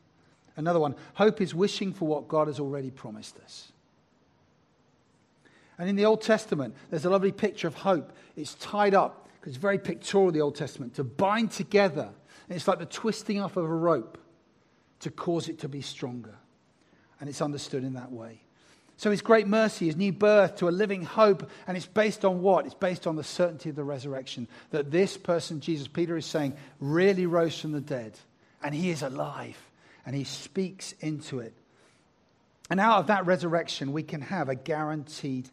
Another 0.58 0.80
one 0.80 0.96
hope 1.15 1.41
is 1.41 1.54
wishing 1.54 1.94
for 1.94 2.08
what 2.08 2.28
God 2.28 2.48
has 2.48 2.60
already 2.60 2.91
promised 2.91 3.38
us. 3.44 3.72
And 5.78 5.89
in 5.89 5.96
the 5.96 6.06
Old 6.06 6.22
Testament, 6.22 6.74
there's 6.89 7.06
a 7.06 7.10
lovely 7.10 7.34
picture 7.34 7.68
of 7.68 7.76
hope. 7.76 8.13
It's 8.38 8.54
tied 8.56 8.94
up, 8.94 9.28
because 9.39 9.54
it's 9.54 9.62
very 9.62 9.78
pictorial, 9.78 10.32
the 10.32 10.41
Old 10.41 10.56
Testament, 10.56 10.96
to 10.96 11.04
bind 11.04 11.52
together. 11.52 12.10
And 12.48 12.56
it's 12.56 12.68
like 12.68 12.80
the 12.80 12.86
twisting 12.86 13.41
up 13.41 13.58
of 13.58 13.65
a 13.65 13.68
rope 13.68 14.18
to 15.02 15.12
cause 15.12 15.50
it 15.50 15.60
to 15.60 15.68
be 15.68 15.82
stronger. 15.82 16.36
And 17.20 17.30
it's 17.30 17.41
understood 17.41 17.84
in 17.84 17.94
that 17.94 18.12
way. 18.12 18.41
So 18.98 19.12
his 19.12 19.22
great 19.22 19.48
mercy, 19.48 19.88
his 19.88 19.98
new 19.98 20.13
birth 20.13 20.56
to 20.58 20.70
a 20.70 20.72
living 20.72 21.04
hope, 21.04 21.50
and 21.68 21.76
it's 21.76 21.86
based 21.86 22.24
on 22.24 22.41
what? 22.41 22.65
It's 22.65 22.74
based 22.74 23.06
on 23.06 23.18
the 23.18 23.24
certainty 23.26 23.70
of 23.70 23.76
the 23.76 23.84
resurrection. 23.84 24.48
That 24.70 24.91
this 24.91 25.18
person, 25.18 25.60
Jesus, 25.60 25.89
Peter 25.89 26.15
is 26.15 26.26
saying, 26.26 26.56
really 26.80 27.26
rose 27.26 27.60
from 27.60 27.74
the 27.74 27.82
dead, 27.82 28.18
and 28.63 28.74
he 28.74 28.89
is 28.89 29.02
alive 29.02 29.58
and 30.06 30.15
he 30.15 30.24
speaks 30.24 30.94
into 31.00 31.39
it. 31.39 31.54
And 32.70 32.80
out 32.80 33.00
of 33.00 33.08
that 33.08 33.26
resurrection, 33.26 33.91
we 33.91 34.04
can 34.04 34.22
have 34.22 34.50
a 34.50 34.56
guaranteed 34.56 35.50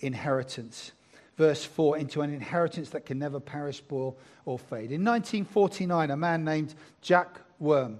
inheritance. 0.00 0.92
Verse 1.36 1.64
4 1.64 1.98
into 1.98 2.20
an 2.20 2.32
inheritance 2.32 2.90
that 2.90 3.06
can 3.06 3.18
never 3.18 3.40
perish, 3.40 3.78
spoil, 3.78 4.18
or 4.44 4.58
fade. 4.58 4.92
In 4.92 5.04
1949, 5.04 6.10
a 6.10 6.16
man 6.16 6.44
named 6.44 6.74
Jack 7.00 7.40
Wurm 7.60 7.98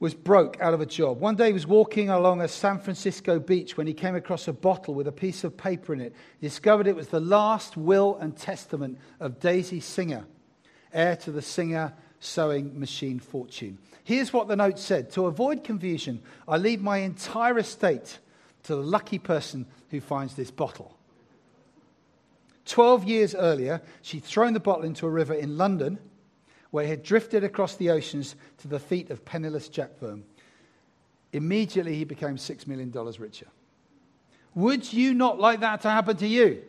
was 0.00 0.14
broke 0.14 0.60
out 0.60 0.74
of 0.74 0.80
a 0.80 0.86
job. 0.86 1.18
One 1.18 1.34
day 1.34 1.46
he 1.46 1.52
was 1.52 1.66
walking 1.66 2.10
along 2.10 2.40
a 2.40 2.48
San 2.48 2.78
Francisco 2.78 3.38
beach 3.38 3.76
when 3.76 3.86
he 3.86 3.94
came 3.94 4.14
across 4.14 4.46
a 4.48 4.52
bottle 4.52 4.94
with 4.94 5.06
a 5.08 5.12
piece 5.12 5.44
of 5.44 5.56
paper 5.56 5.94
in 5.94 6.00
it. 6.00 6.14
He 6.40 6.46
discovered 6.46 6.86
it 6.86 6.94
was 6.94 7.08
the 7.08 7.20
last 7.20 7.76
will 7.76 8.16
and 8.20 8.36
testament 8.36 8.98
of 9.18 9.40
Daisy 9.40 9.80
Singer, 9.80 10.26
heir 10.92 11.16
to 11.16 11.32
the 11.32 11.42
Singer 11.42 11.94
sewing 12.24 12.78
machine 12.78 13.18
fortune. 13.18 13.78
Here's 14.02 14.32
what 14.32 14.48
the 14.48 14.56
note 14.56 14.78
said 14.78 15.10
To 15.12 15.26
avoid 15.26 15.64
confusion, 15.64 16.22
I 16.48 16.56
leave 16.56 16.80
my 16.80 16.98
entire 16.98 17.58
estate 17.58 18.18
to 18.64 18.74
the 18.74 18.82
lucky 18.82 19.18
person 19.18 19.66
who 19.90 20.00
finds 20.00 20.34
this 20.34 20.50
bottle. 20.50 20.96
Twelve 22.64 23.04
years 23.04 23.34
earlier, 23.34 23.82
she'd 24.02 24.24
thrown 24.24 24.54
the 24.54 24.60
bottle 24.60 24.84
into 24.84 25.06
a 25.06 25.10
river 25.10 25.34
in 25.34 25.58
London 25.58 25.98
where 26.70 26.84
it 26.84 26.88
had 26.88 27.02
drifted 27.02 27.44
across 27.44 27.76
the 27.76 27.90
oceans 27.90 28.34
to 28.58 28.68
the 28.68 28.80
feet 28.80 29.10
of 29.10 29.24
penniless 29.24 29.68
Jack 29.68 30.00
Wurm. 30.00 30.22
Immediately, 31.32 31.94
he 31.94 32.04
became 32.04 32.36
$6 32.36 32.66
million 32.66 32.90
richer. 33.18 33.46
Would 34.54 34.92
you 34.92 35.14
not 35.14 35.38
like 35.38 35.60
that 35.60 35.82
to 35.82 35.90
happen 35.90 36.16
to 36.16 36.26
you? 36.26 36.62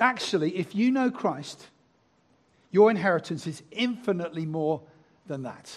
Actually, 0.00 0.56
if 0.56 0.74
you 0.74 0.90
know 0.90 1.10
Christ, 1.10 1.66
your 2.70 2.90
inheritance 2.90 3.46
is 3.46 3.62
infinitely 3.70 4.46
more 4.46 4.82
than 5.26 5.42
that. 5.42 5.74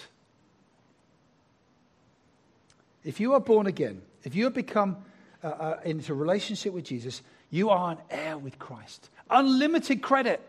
If 3.04 3.20
you 3.20 3.32
are 3.34 3.40
born 3.40 3.66
again, 3.66 4.02
if 4.24 4.34
you 4.34 4.44
have 4.44 4.54
become 4.54 4.96
uh, 5.42 5.48
uh, 5.48 5.80
into 5.84 6.12
a 6.12 6.16
relationship 6.16 6.72
with 6.72 6.84
Jesus, 6.84 7.22
you 7.50 7.70
are 7.70 7.92
an 7.92 7.98
heir 8.10 8.38
with 8.38 8.58
Christ. 8.58 9.10
Unlimited 9.30 10.02
credit, 10.02 10.40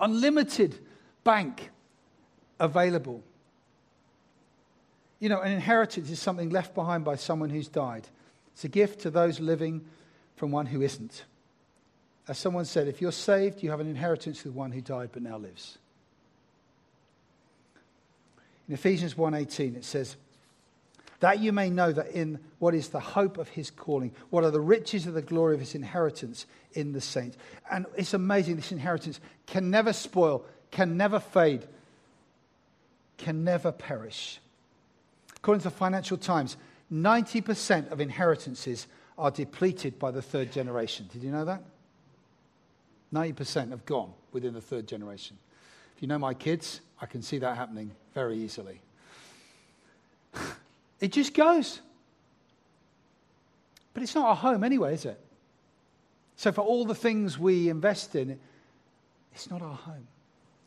unlimited 0.00 0.78
bank 1.24 1.70
available. 2.58 3.22
You 5.20 5.28
know, 5.28 5.40
an 5.40 5.52
inheritance 5.52 6.10
is 6.10 6.20
something 6.20 6.50
left 6.50 6.74
behind 6.74 7.04
by 7.04 7.16
someone 7.16 7.50
who's 7.50 7.68
died. 7.68 8.08
It's 8.52 8.64
a 8.64 8.68
gift 8.68 9.00
to 9.00 9.10
those 9.10 9.40
living 9.40 9.84
from 10.36 10.52
one 10.52 10.66
who 10.66 10.80
isn't. 10.80 11.24
As 12.28 12.38
someone 12.38 12.66
said, 12.66 12.88
if 12.88 13.00
you're 13.00 13.10
saved, 13.10 13.62
you 13.62 13.70
have 13.70 13.80
an 13.80 13.88
inheritance 13.88 14.44
with 14.44 14.52
one 14.52 14.70
who 14.70 14.82
died 14.82 15.10
but 15.12 15.22
now 15.22 15.38
lives. 15.38 15.78
In 18.68 18.74
Ephesians 18.74 19.14
1:18 19.14 19.76
it 19.76 19.84
says, 19.84 20.16
that 21.20 21.40
you 21.40 21.52
may 21.52 21.68
know 21.68 21.92
that 21.92 22.12
in 22.12 22.38
what 22.58 22.74
is 22.74 22.90
the 22.90 23.00
hope 23.00 23.38
of 23.38 23.48
his 23.48 23.70
calling, 23.70 24.12
what 24.30 24.44
are 24.44 24.50
the 24.50 24.60
riches 24.60 25.06
of 25.06 25.14
the 25.14 25.22
glory 25.22 25.54
of 25.54 25.60
his 25.60 25.74
inheritance 25.74 26.46
in 26.74 26.92
the 26.92 27.00
saints. 27.00 27.36
And 27.70 27.86
it's 27.96 28.14
amazing, 28.14 28.56
this 28.56 28.70
inheritance 28.70 29.20
can 29.46 29.70
never 29.70 29.92
spoil, 29.92 30.44
can 30.70 30.96
never 30.96 31.18
fade, 31.18 31.66
can 33.16 33.42
never 33.42 33.72
perish. 33.72 34.38
According 35.36 35.62
to 35.62 35.70
the 35.70 35.74
Financial 35.74 36.16
Times, 36.16 36.56
90% 36.92 37.90
of 37.90 38.00
inheritances 38.00 38.86
are 39.16 39.32
depleted 39.32 39.98
by 39.98 40.12
the 40.12 40.22
third 40.22 40.52
generation. 40.52 41.08
Did 41.12 41.24
you 41.24 41.32
know 41.32 41.44
that? 41.44 41.62
90% 43.12 43.70
have 43.70 43.84
gone 43.84 44.12
within 44.32 44.54
the 44.54 44.60
third 44.60 44.86
generation. 44.86 45.36
If 45.96 46.02
you 46.02 46.08
know 46.08 46.18
my 46.18 46.34
kids, 46.34 46.80
I 47.00 47.06
can 47.06 47.22
see 47.22 47.38
that 47.38 47.56
happening 47.56 47.92
very 48.14 48.38
easily. 48.38 48.80
It 51.00 51.12
just 51.12 51.32
goes. 51.32 51.80
But 53.94 54.02
it's 54.02 54.16
not 54.16 54.26
our 54.26 54.34
home 54.34 54.64
anyway, 54.64 54.94
is 54.94 55.04
it? 55.04 55.20
So, 56.34 56.50
for 56.50 56.62
all 56.62 56.84
the 56.84 56.94
things 56.94 57.38
we 57.38 57.68
invest 57.68 58.16
in, 58.16 58.38
it's 59.32 59.48
not 59.48 59.62
our 59.62 59.76
home. 59.76 60.08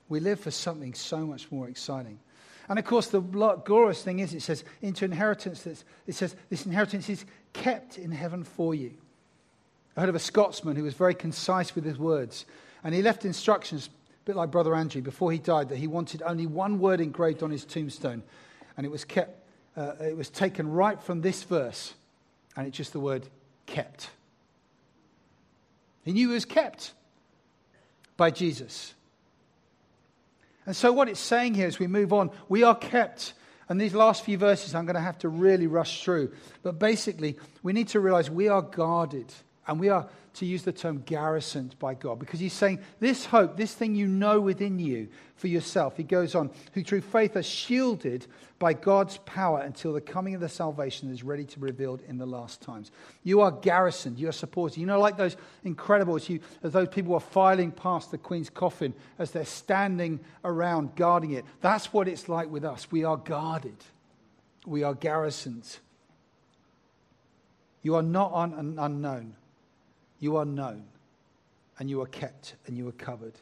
We 0.07 0.21
live 0.21 0.39
for 0.39 0.51
something 0.51 0.93
so 0.93 1.25
much 1.25 1.51
more 1.51 1.67
exciting. 1.67 2.19
And 2.69 2.79
of 2.79 2.85
course, 2.85 3.07
the 3.07 3.19
glorious 3.19 4.03
thing 4.03 4.19
is, 4.19 4.33
it 4.33 4.41
says, 4.41 4.63
into 4.81 5.03
inheritance, 5.03 5.65
it 5.67 6.13
says, 6.13 6.35
this 6.49 6.65
inheritance 6.65 7.09
is 7.09 7.25
kept 7.51 7.97
in 7.97 8.11
heaven 8.11 8.43
for 8.43 8.73
you. 8.73 8.91
I 10.01 10.05
heard 10.05 10.09
of 10.09 10.15
a 10.15 10.19
Scotsman 10.19 10.75
who 10.75 10.83
was 10.83 10.95
very 10.95 11.13
concise 11.13 11.75
with 11.75 11.85
his 11.85 11.99
words. 11.99 12.47
And 12.83 12.95
he 12.95 13.03
left 13.03 13.23
instructions, 13.23 13.87
a 13.87 14.25
bit 14.25 14.35
like 14.35 14.49
Brother 14.49 14.73
Andrew, 14.73 14.99
before 14.99 15.31
he 15.31 15.37
died, 15.37 15.69
that 15.69 15.77
he 15.77 15.85
wanted 15.85 16.23
only 16.25 16.47
one 16.47 16.79
word 16.79 16.99
engraved 16.99 17.43
on 17.43 17.51
his 17.51 17.63
tombstone. 17.63 18.23
And 18.77 18.83
it 18.83 18.89
was 18.89 19.05
kept 19.05 19.37
uh, 19.77 19.93
it 20.01 20.17
was 20.17 20.31
taken 20.31 20.71
right 20.71 20.99
from 21.03 21.21
this 21.21 21.43
verse, 21.43 21.93
and 22.57 22.65
it's 22.65 22.75
just 22.75 22.93
the 22.93 22.99
word 22.99 23.27
kept. 23.67 24.09
He 26.03 26.13
knew 26.13 26.31
it 26.31 26.33
was 26.33 26.45
kept 26.45 26.93
by 28.17 28.31
Jesus. 28.31 28.95
And 30.65 30.75
so, 30.75 30.91
what 30.91 31.09
it's 31.09 31.19
saying 31.19 31.53
here 31.53 31.67
as 31.67 31.77
we 31.77 31.85
move 31.85 32.11
on, 32.11 32.31
we 32.49 32.63
are 32.63 32.75
kept. 32.75 33.33
And 33.69 33.79
these 33.79 33.93
last 33.93 34.25
few 34.25 34.39
verses 34.39 34.73
I'm 34.73 34.87
going 34.87 34.95
to 34.95 34.99
have 34.99 35.19
to 35.19 35.29
really 35.29 35.67
rush 35.67 36.03
through. 36.03 36.33
But 36.63 36.79
basically, 36.79 37.37
we 37.61 37.71
need 37.71 37.89
to 37.89 37.99
realize 37.99 38.31
we 38.31 38.47
are 38.47 38.63
guarded 38.63 39.31
and 39.67 39.79
we 39.79 39.89
are 39.89 40.07
to 40.33 40.45
use 40.45 40.63
the 40.63 40.71
term 40.71 41.03
garrisoned 41.05 41.77
by 41.77 41.93
God 41.93 42.17
because 42.17 42.39
he's 42.39 42.53
saying 42.53 42.79
this 42.99 43.25
hope, 43.25 43.57
this 43.57 43.73
thing 43.73 43.95
you 43.95 44.07
know 44.07 44.39
within 44.39 44.79
you 44.79 45.09
for 45.35 45.47
yourself. 45.47 45.97
He 45.97 46.03
goes 46.03 46.35
on, 46.35 46.49
who 46.73 46.83
through 46.83 47.01
faith 47.01 47.35
are 47.35 47.43
shielded 47.43 48.25
by 48.57 48.73
God's 48.73 49.17
power 49.25 49.59
until 49.59 49.91
the 49.91 50.01
coming 50.01 50.33
of 50.33 50.41
the 50.41 50.47
salvation 50.47 51.11
is 51.11 51.23
ready 51.23 51.43
to 51.43 51.59
be 51.59 51.65
revealed 51.65 52.01
in 52.07 52.17
the 52.17 52.25
last 52.25 52.61
times. 52.61 52.91
You 53.23 53.41
are 53.41 53.51
garrisoned, 53.51 54.19
you 54.19 54.29
are 54.29 54.33
supported. 54.33 54.79
You 54.79 54.85
know, 54.85 54.99
like 54.99 55.17
those 55.17 55.35
incredible, 55.63 56.15
as, 56.15 56.29
you, 56.29 56.39
as 56.63 56.71
those 56.71 56.87
people 56.87 57.13
are 57.13 57.19
filing 57.19 57.71
past 57.71 58.11
the 58.11 58.17
Queen's 58.17 58.49
coffin 58.49 58.93
as 59.19 59.31
they're 59.31 59.45
standing 59.45 60.19
around 60.45 60.95
guarding 60.95 61.31
it. 61.31 61.43
That's 61.59 61.91
what 61.91 62.07
it's 62.07 62.29
like 62.29 62.49
with 62.49 62.63
us. 62.63 62.89
We 62.91 63.03
are 63.03 63.17
guarded, 63.17 63.77
we 64.65 64.83
are 64.83 64.93
garrisoned. 64.93 65.77
You 67.83 67.95
are 67.95 68.03
not 68.03 68.31
un- 68.33 68.75
unknown. 68.77 69.35
You 70.21 70.37
are 70.37 70.45
known, 70.45 70.85
and 71.77 71.89
you 71.89 72.01
are 72.01 72.07
kept, 72.07 72.55
and 72.65 72.77
you 72.77 72.87
are 72.87 72.93
covered. 72.93 73.33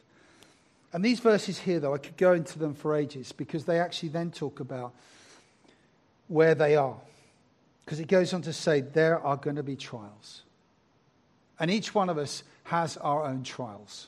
And 0.92 1.04
these 1.04 1.20
verses 1.20 1.58
here, 1.58 1.78
though, 1.78 1.94
I 1.94 1.98
could 1.98 2.16
go 2.16 2.32
into 2.32 2.58
them 2.58 2.74
for 2.74 2.96
ages 2.96 3.30
because 3.30 3.64
they 3.64 3.78
actually 3.78 4.08
then 4.08 4.32
talk 4.32 4.58
about 4.58 4.92
where 6.26 6.56
they 6.56 6.74
are. 6.74 6.96
Because 7.84 8.00
it 8.00 8.08
goes 8.08 8.32
on 8.32 8.42
to 8.42 8.52
say 8.52 8.80
there 8.80 9.20
are 9.20 9.36
going 9.36 9.56
to 9.56 9.62
be 9.62 9.76
trials. 9.76 10.42
And 11.58 11.70
each 11.70 11.94
one 11.94 12.08
of 12.08 12.18
us 12.18 12.42
has 12.64 12.96
our 12.96 13.24
own 13.24 13.42
trials. 13.42 14.06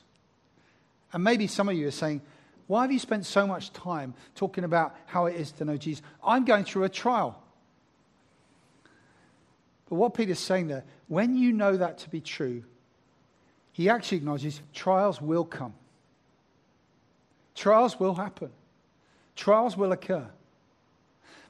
And 1.13 1.23
maybe 1.23 1.47
some 1.47 1.69
of 1.69 1.77
you 1.77 1.87
are 1.89 1.93
saying, 1.93 2.23
why 2.69 2.83
have 2.83 2.93
you 2.93 2.99
spent 2.99 3.27
so 3.27 3.47
much 3.47 3.73
time 3.73 4.15
talking 4.35 4.65
about 4.65 4.95
how 5.07 5.27
it 5.27 5.37
is 5.37 5.53
to 5.53 5.65
know 5.65 5.77
Jesus? 5.77 6.03
I'm 6.25 6.45
going 6.45 6.65
through 6.65 6.85
a 6.85 6.89
trial. 6.89 7.42
But 9.93 9.99
what 9.99 10.15
Peter's 10.15 10.39
saying 10.39 10.69
there, 10.69 10.85
when 11.09 11.37
you 11.37 11.53
know 11.53 11.77
that 11.77 11.99
to 11.99 12.09
be 12.09 12.23
true, 12.23 12.65
he 13.73 13.91
actually 13.91 14.17
acknowledges 14.17 14.63
trials 14.73 15.21
will 15.21 15.45
come. 15.45 15.75
Trials 17.55 18.01
will 18.01 18.15
happen. 18.15 18.49
Trials 19.37 19.77
will 19.77 19.93
occur. 19.93 20.27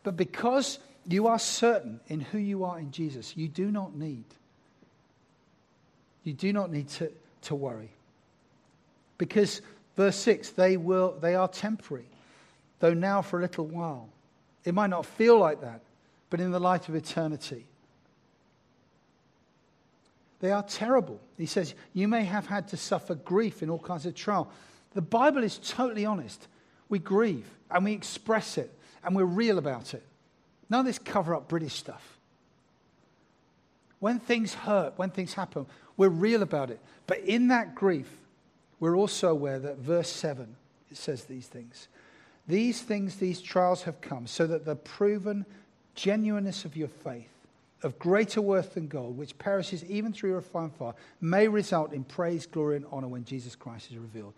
But 0.03 0.17
because 0.17 0.81
you 1.07 1.29
are 1.29 1.39
certain 1.39 2.01
in 2.09 2.19
who 2.19 2.39
you 2.39 2.65
are 2.65 2.81
in 2.81 2.91
Jesus, 2.91 3.37
you 3.37 3.47
do 3.47 3.71
not 3.71 3.95
need. 3.95 4.25
You 6.25 6.33
do 6.33 6.53
not 6.53 6.73
need 6.73 6.89
to, 6.89 7.13
to 7.43 7.55
worry. 7.55 7.91
Because 9.19 9.63
verse 9.95 10.17
6, 10.17 10.51
they 10.51 10.77
will 10.77 11.17
they 11.21 11.37
are 11.37 11.47
temporary, 11.47 12.09
though 12.81 12.93
now 12.93 13.23
for 13.23 13.39
a 13.39 13.43
little 13.43 13.67
while. 13.67 14.09
It 14.65 14.75
might 14.75 14.91
not 14.91 15.07
feel 15.07 15.39
like 15.39 15.61
that, 15.61 15.83
but 16.29 16.41
in 16.41 16.51
the 16.51 16.59
light 16.59 16.89
of 16.89 16.97
eternity, 16.97 17.67
they 20.43 20.51
are 20.51 20.65
terrible. 20.65 21.21
He 21.39 21.47
says, 21.47 21.75
You 21.95 22.09
may 22.09 22.25
have 22.25 22.47
had 22.47 22.69
to 22.69 22.77
suffer 22.77 23.15
grief 23.15 23.63
in 23.63 23.71
all 23.71 23.79
kinds 23.79 24.05
of 24.07 24.15
trial. 24.17 24.51
The 24.93 25.01
Bible 25.01 25.45
is 25.45 25.59
totally 25.59 26.05
honest. 26.05 26.49
We 26.89 26.99
grieve 26.99 27.49
and 27.71 27.85
we 27.85 27.93
express 27.93 28.59
it 28.59 28.71
and 29.05 29.15
we're 29.15 29.25
real 29.25 29.57
about 29.57 29.95
it. 29.95 30.03
None 30.69 30.81
of 30.81 30.87
this 30.87 30.99
cover 30.99 31.35
up 31.35 31.49
British 31.49 31.75
stuff. 31.75 32.19
When 34.01 34.19
things 34.19 34.53
hurt, 34.53 34.95
when 34.97 35.11
things 35.11 35.35
happen, 35.35 35.65
we're 35.97 36.09
real 36.09 36.43
about 36.43 36.71
it. 36.71 36.81
But 37.07 37.21
in 37.21 37.49
that 37.49 37.77
grief, 37.77 38.11
we're 38.81 38.97
also 38.97 39.31
aware 39.31 39.61
that 39.61 39.79
verse 39.79 40.11
7, 40.11 40.57
it 40.91 40.97
says 40.97 41.25
these 41.25 41.47
things. 41.47 41.87
These 42.49 42.83
things, 42.83 43.17
these 43.17 43.41
trials 43.41 43.85
have 43.85 44.01
come 44.01 44.27
so 44.27 44.49
that 44.49 44.65
the 44.65 44.75
proven 44.75 45.47
genuineness 45.95 46.65
of 46.65 46.77
your 46.77 46.89
faith, 46.89 47.32
of 47.83 47.99
greater 47.99 48.41
worth 48.41 48.75
than 48.75 48.89
gold, 48.89 49.17
which 49.17 49.37
perishes 49.39 49.85
even 49.85 50.13
through 50.13 50.35
refined 50.35 50.75
fire, 50.75 50.95
may 51.21 51.49
result 51.49 51.93
in 51.93 52.05
praise, 52.05 52.47
glory, 52.47 52.77
and 52.77 52.87
honor 52.91 53.09
when 53.09 53.25
Jesus 53.25 53.57
Christ 53.57 53.91
is 53.91 53.99
revealed. 53.99 54.35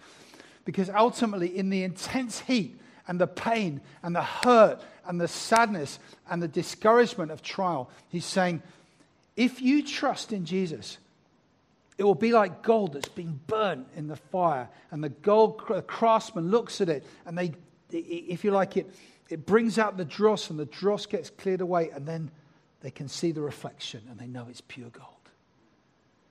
Because 0.65 0.89
ultimately, 0.89 1.57
in 1.57 1.69
the 1.69 1.83
intense 1.83 2.41
heat 2.41 2.81
and 3.07 3.21
the 3.21 3.27
pain 3.27 3.83
and 4.03 4.17
the 4.17 4.23
hurt 4.23 4.81
and 5.07 5.21
the 5.21 5.29
sadness 5.29 5.99
and 6.31 6.43
the 6.43 6.49
discouragement 6.49 7.31
of 7.31 7.43
trial, 7.43 7.91
he's 8.09 8.25
saying, 8.25 8.63
if 9.37 9.61
you 9.61 9.83
trust 9.85 10.33
in 10.33 10.47
Jesus, 10.47 10.99
it 11.99 12.05
will 12.05 12.15
be 12.15 12.33
like 12.33 12.63
gold 12.63 12.95
that's 12.95 13.09
been 13.09 13.41
burnt 13.47 13.87
in 13.95 14.09
the 14.09 14.17
fire. 14.17 14.69
And 14.91 15.05
the 15.05 15.11
gold 15.11 15.59
craftsman 15.87 16.51
looks 16.51 16.81
at 16.81 16.89
it, 16.89 17.05
and 17.27 17.37
they, 17.37 17.53
if 17.91 18.43
you 18.43 18.53
like 18.53 18.77
it, 18.77 18.91
it 19.29 19.45
brings 19.45 19.79
out 19.79 19.97
the 19.97 20.05
dross, 20.05 20.51
and 20.51 20.59
the 20.59 20.67
dross 20.67 21.07
gets 21.07 21.31
cleared 21.31 21.61
away, 21.61 21.91
and 21.91 22.07
then 22.07 22.31
they 22.85 22.91
can 22.91 23.09
see 23.09 23.33
the 23.33 23.41
reflection 23.41 24.03
and 24.11 24.19
they 24.19 24.27
know 24.27 24.47
it's 24.51 24.61
pure 24.61 24.91
gold. 24.91 25.09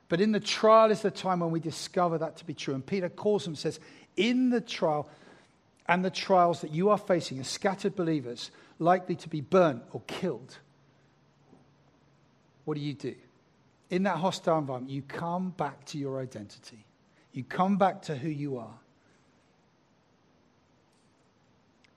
But 0.08 0.22
in 0.22 0.34
the 0.34 0.40
trial 0.40 0.92
is 0.92 1.02
the 1.02 1.10
time 1.10 1.40
when 1.40 1.50
we 1.50 1.60
discover 1.60 2.20
that 2.20 2.38
to 2.38 2.46
be 2.46 2.54
true. 2.54 2.76
And 2.76 2.86
Peter 2.86 3.10
calls 3.10 3.46
them, 3.46 3.54
and 3.54 3.58
says, 3.58 3.80
In 4.16 4.52
the 4.52 4.62
trial 4.62 5.10
and 5.88 6.06
the 6.06 6.12
trials 6.12 6.62
that 6.62 6.70
you 6.70 6.92
are 6.92 6.98
facing 7.00 7.40
as 7.40 7.48
scattered 7.48 7.96
believers, 7.96 8.52
likely 8.78 9.16
to 9.16 9.30
be 9.30 9.42
burnt 9.42 9.82
or 9.94 10.04
killed, 10.06 10.60
what 12.66 12.76
do 12.76 12.82
you 12.82 12.94
do? 12.94 13.16
In 13.90 14.04
that 14.04 14.18
hostile 14.18 14.60
environment, 14.60 14.94
you 14.94 15.02
come 15.02 15.50
back 15.58 15.84
to 15.86 15.98
your 15.98 16.22
identity. 16.22 16.86
You 17.32 17.44
come 17.44 17.78
back 17.78 18.04
to 18.04 18.16
who 18.16 18.30
you 18.30 18.60
are. 18.60 18.78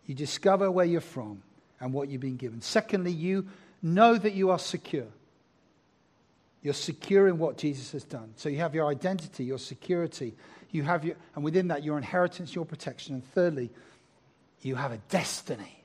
You 0.06 0.14
discover 0.14 0.70
where 0.70 0.86
you're 0.86 1.02
from 1.02 1.42
and 1.78 1.92
what 1.92 2.08
you've 2.08 2.22
been 2.22 2.36
given. 2.36 2.62
Secondly, 2.62 3.12
you 3.12 3.46
know 3.94 4.16
that 4.16 4.34
you 4.34 4.50
are 4.50 4.58
secure. 4.58 5.06
You're 6.62 6.74
secure 6.74 7.28
in 7.28 7.38
what 7.38 7.56
Jesus 7.56 7.92
has 7.92 8.04
done. 8.04 8.32
So 8.36 8.48
you 8.48 8.58
have 8.58 8.74
your 8.74 8.86
identity, 8.86 9.44
your 9.44 9.58
security, 9.58 10.34
you 10.72 10.82
have 10.82 11.04
your, 11.04 11.16
and 11.34 11.44
within 11.44 11.68
that, 11.68 11.84
your 11.84 11.96
inheritance, 11.96 12.54
your 12.54 12.64
protection. 12.64 13.14
And 13.14 13.24
thirdly, 13.32 13.70
you 14.62 14.74
have 14.74 14.92
a 14.92 14.98
destiny. 15.08 15.84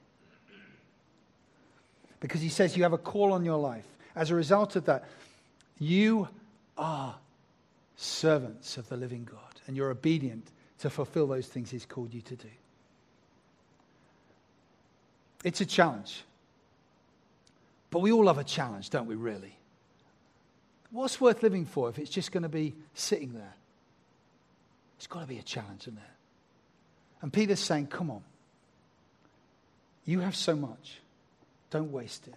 Because 2.20 2.42
he 2.42 2.50
says 2.50 2.76
you 2.76 2.84
have 2.84 2.94
a 2.94 2.98
call 2.98 3.34
on 3.34 3.46
your 3.46 3.58
life. 3.58 3.86
As 4.16 4.32
a 4.32 4.36
result 4.36 4.76
of 4.76 4.86
that, 4.86 5.06
you 5.78 6.28
are 6.78 7.16
servants 7.96 8.78
of 8.78 8.90
the 8.90 8.98
living 8.98 9.28
God, 9.30 9.62
and 9.68 9.78
you're 9.78 9.92
obedient 9.92 10.48
to 10.80 10.90
fulfill 10.90 11.28
those 11.28 11.48
things 11.48 11.70
he's 11.70 11.86
called 11.86 12.14
you 12.14 12.22
to 12.22 12.36
do. 12.36 12.50
It's 15.44 15.62
a 15.62 15.66
challenge. 15.66 16.24
But 17.91 17.99
we 17.99 18.12
all 18.12 18.25
love 18.25 18.38
a 18.38 18.43
challenge, 18.43 18.89
don't 18.89 19.06
we, 19.06 19.15
really? 19.15 19.58
what's 20.91 21.21
worth 21.21 21.41
living 21.41 21.65
for 21.65 21.89
if 21.89 21.97
it's 21.97 22.12
just 22.12 22.32
going 22.32 22.43
to 22.43 22.49
be 22.49 22.73
sitting 22.93 23.34
there? 23.34 23.56
It's 24.97 25.08
got 25.08 25.21
to 25.21 25.25
be 25.25 25.39
a 25.39 25.43
challenge, 25.43 25.84
isn't 25.84 25.97
it? 25.97 26.04
And 27.21 27.34
Peter's 27.34 27.60
saying, 27.60 27.88
Come 27.88 28.12
on. 28.12 28.21
You 30.06 30.19
have 30.19 30.36
so 30.36 30.56
much. 30.56 30.99
Don't 31.69 31.91
waste 31.91 32.27
it. 32.27 32.36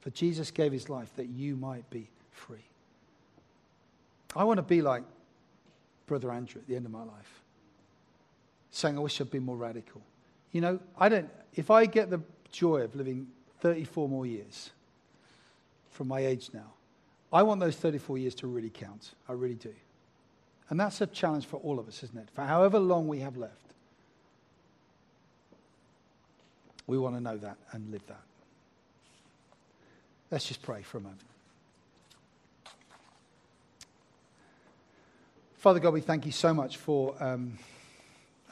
For 0.00 0.10
Jesus 0.10 0.50
gave 0.50 0.72
his 0.72 0.88
life 0.88 1.10
that 1.16 1.28
you 1.28 1.56
might 1.56 1.88
be 1.90 2.08
free. 2.32 2.64
I 4.34 4.44
want 4.44 4.58
to 4.58 4.62
be 4.62 4.82
like 4.82 5.02
Brother 6.06 6.32
Andrew 6.32 6.60
at 6.60 6.66
the 6.66 6.76
end 6.76 6.86
of 6.86 6.92
my 6.92 7.02
life, 7.02 7.42
saying, 8.70 8.96
I 8.96 9.00
wish 9.00 9.20
I'd 9.20 9.30
been 9.30 9.44
more 9.44 9.56
radical. 9.56 10.00
You 10.52 10.62
know, 10.62 10.80
I 10.98 11.08
don't, 11.08 11.28
if 11.54 11.70
I 11.70 11.86
get 11.86 12.10
the 12.10 12.22
joy 12.50 12.80
of 12.80 12.94
living 12.94 13.28
34 13.60 14.08
more 14.08 14.26
years 14.26 14.70
from 15.90 16.08
my 16.08 16.20
age 16.20 16.50
now, 16.52 16.72
I 17.32 17.42
want 17.42 17.60
those 17.60 17.76
34 17.76 18.18
years 18.18 18.34
to 18.36 18.46
really 18.46 18.70
count. 18.70 19.12
I 19.28 19.32
really 19.32 19.54
do. 19.54 19.74
And 20.70 20.78
that's 20.78 21.00
a 21.00 21.06
challenge 21.06 21.46
for 21.46 21.56
all 21.56 21.78
of 21.78 21.88
us, 21.88 22.02
isn't 22.02 22.18
it? 22.18 22.28
For 22.34 22.42
however 22.42 22.78
long 22.78 23.08
we 23.08 23.20
have 23.20 23.36
left, 23.36 23.54
we 26.86 26.98
want 26.98 27.16
to 27.16 27.20
know 27.20 27.36
that 27.36 27.56
and 27.72 27.90
live 27.90 28.06
that. 28.06 28.22
Let's 30.30 30.46
just 30.46 30.62
pray 30.62 30.82
for 30.82 30.98
a 30.98 31.00
moment. 31.00 31.20
Father 35.58 35.80
God, 35.80 35.92
we 35.92 36.00
thank 36.00 36.24
you 36.24 36.32
so 36.32 36.54
much 36.54 36.76
for 36.76 37.14
um, 37.20 37.58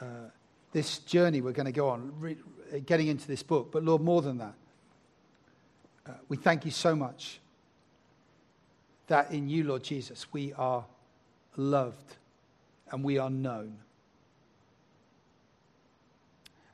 uh, 0.01 0.05
this 0.71 0.99
journey 0.99 1.41
we're 1.41 1.53
going 1.53 1.65
to 1.65 1.71
go 1.71 1.89
on, 1.89 2.13
re- 2.19 2.37
getting 2.85 3.07
into 3.07 3.27
this 3.27 3.43
book. 3.43 3.71
But 3.71 3.83
Lord, 3.83 4.01
more 4.01 4.21
than 4.21 4.39
that, 4.39 4.53
we 6.29 6.37
thank 6.37 6.65
you 6.65 6.71
so 6.71 6.95
much 6.95 7.39
that 9.07 9.31
in 9.31 9.49
you, 9.49 9.63
Lord 9.63 9.83
Jesus, 9.83 10.27
we 10.33 10.53
are 10.53 10.85
loved 11.55 12.15
and 12.91 13.03
we 13.03 13.17
are 13.17 13.29
known. 13.29 13.77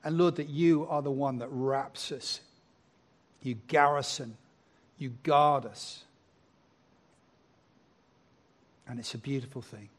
And 0.04 0.18
Lord, 0.18 0.36
that 0.36 0.50
you 0.50 0.86
are 0.88 1.02
the 1.02 1.12
one 1.12 1.38
that 1.40 1.48
wraps 1.50 2.12
us, 2.12 2.42
you 3.42 3.56
garrison, 3.68 4.36
you 4.98 5.14
guard 5.24 5.66
us. 5.66 6.04
And 8.88 9.00
it's 9.00 9.14
a 9.14 9.18
beautiful 9.18 9.62
thing. 9.62 9.90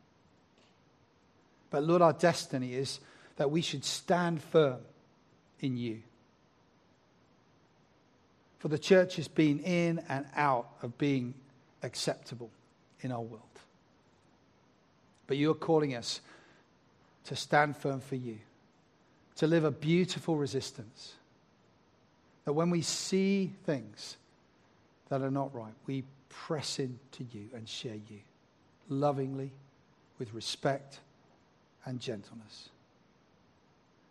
But 1.70 1.84
Lord, 1.84 2.02
our 2.02 2.12
destiny 2.12 2.74
is 2.74 3.00
that 3.36 3.50
we 3.50 3.62
should 3.62 3.84
stand 3.84 4.42
firm 4.42 4.80
in 5.60 5.76
you. 5.76 6.02
For 8.64 8.68
the 8.68 8.78
church 8.78 9.16
has 9.16 9.28
been 9.28 9.58
in 9.58 10.02
and 10.08 10.24
out 10.34 10.70
of 10.80 10.96
being 10.96 11.34
acceptable 11.82 12.48
in 13.02 13.12
our 13.12 13.20
world. 13.20 13.42
But 15.26 15.36
you 15.36 15.50
are 15.50 15.54
calling 15.54 15.94
us 15.94 16.22
to 17.26 17.36
stand 17.36 17.76
firm 17.76 18.00
for 18.00 18.14
you, 18.14 18.38
to 19.36 19.46
live 19.46 19.64
a 19.64 19.70
beautiful 19.70 20.36
resistance. 20.36 21.12
That 22.46 22.54
when 22.54 22.70
we 22.70 22.80
see 22.80 23.52
things 23.66 24.16
that 25.10 25.20
are 25.20 25.30
not 25.30 25.54
right, 25.54 25.74
we 25.84 26.02
press 26.30 26.78
into 26.78 27.24
you 27.34 27.50
and 27.54 27.68
share 27.68 27.96
you 27.96 28.20
lovingly, 28.88 29.50
with 30.18 30.32
respect 30.32 31.00
and 31.84 32.00
gentleness. 32.00 32.70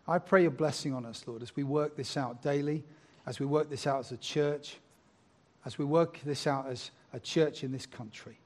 I 0.08 0.20
pray 0.20 0.44
your 0.44 0.52
blessing 0.52 0.94
on 0.94 1.08
us, 1.08 1.24
Lord, 1.26 1.42
as 1.42 1.56
we 1.56 1.64
work 1.64 1.98
this 1.98 2.18
out 2.18 2.44
daily, 2.44 2.84
as 3.26 3.40
we 3.40 3.46
work 3.46 3.70
this 3.70 3.88
out 3.88 4.00
as 4.00 4.12
a 4.12 4.18
church, 4.18 4.78
as 5.66 5.78
we 5.78 5.86
work 5.86 6.20
this 6.26 6.46
out 6.48 6.68
as 6.68 6.92
a 7.14 7.20
church 7.20 7.64
in 7.64 7.72
this 7.72 7.86
country. 7.86 8.38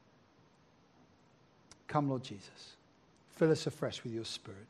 Come, 1.87 2.09
Lord 2.09 2.23
Jesus. 2.23 2.75
Fill 3.31 3.51
us 3.51 3.65
afresh 3.67 4.03
with 4.03 4.13
your 4.13 4.25
Spirit. 4.25 4.67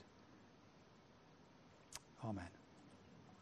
Amen. 2.24 2.57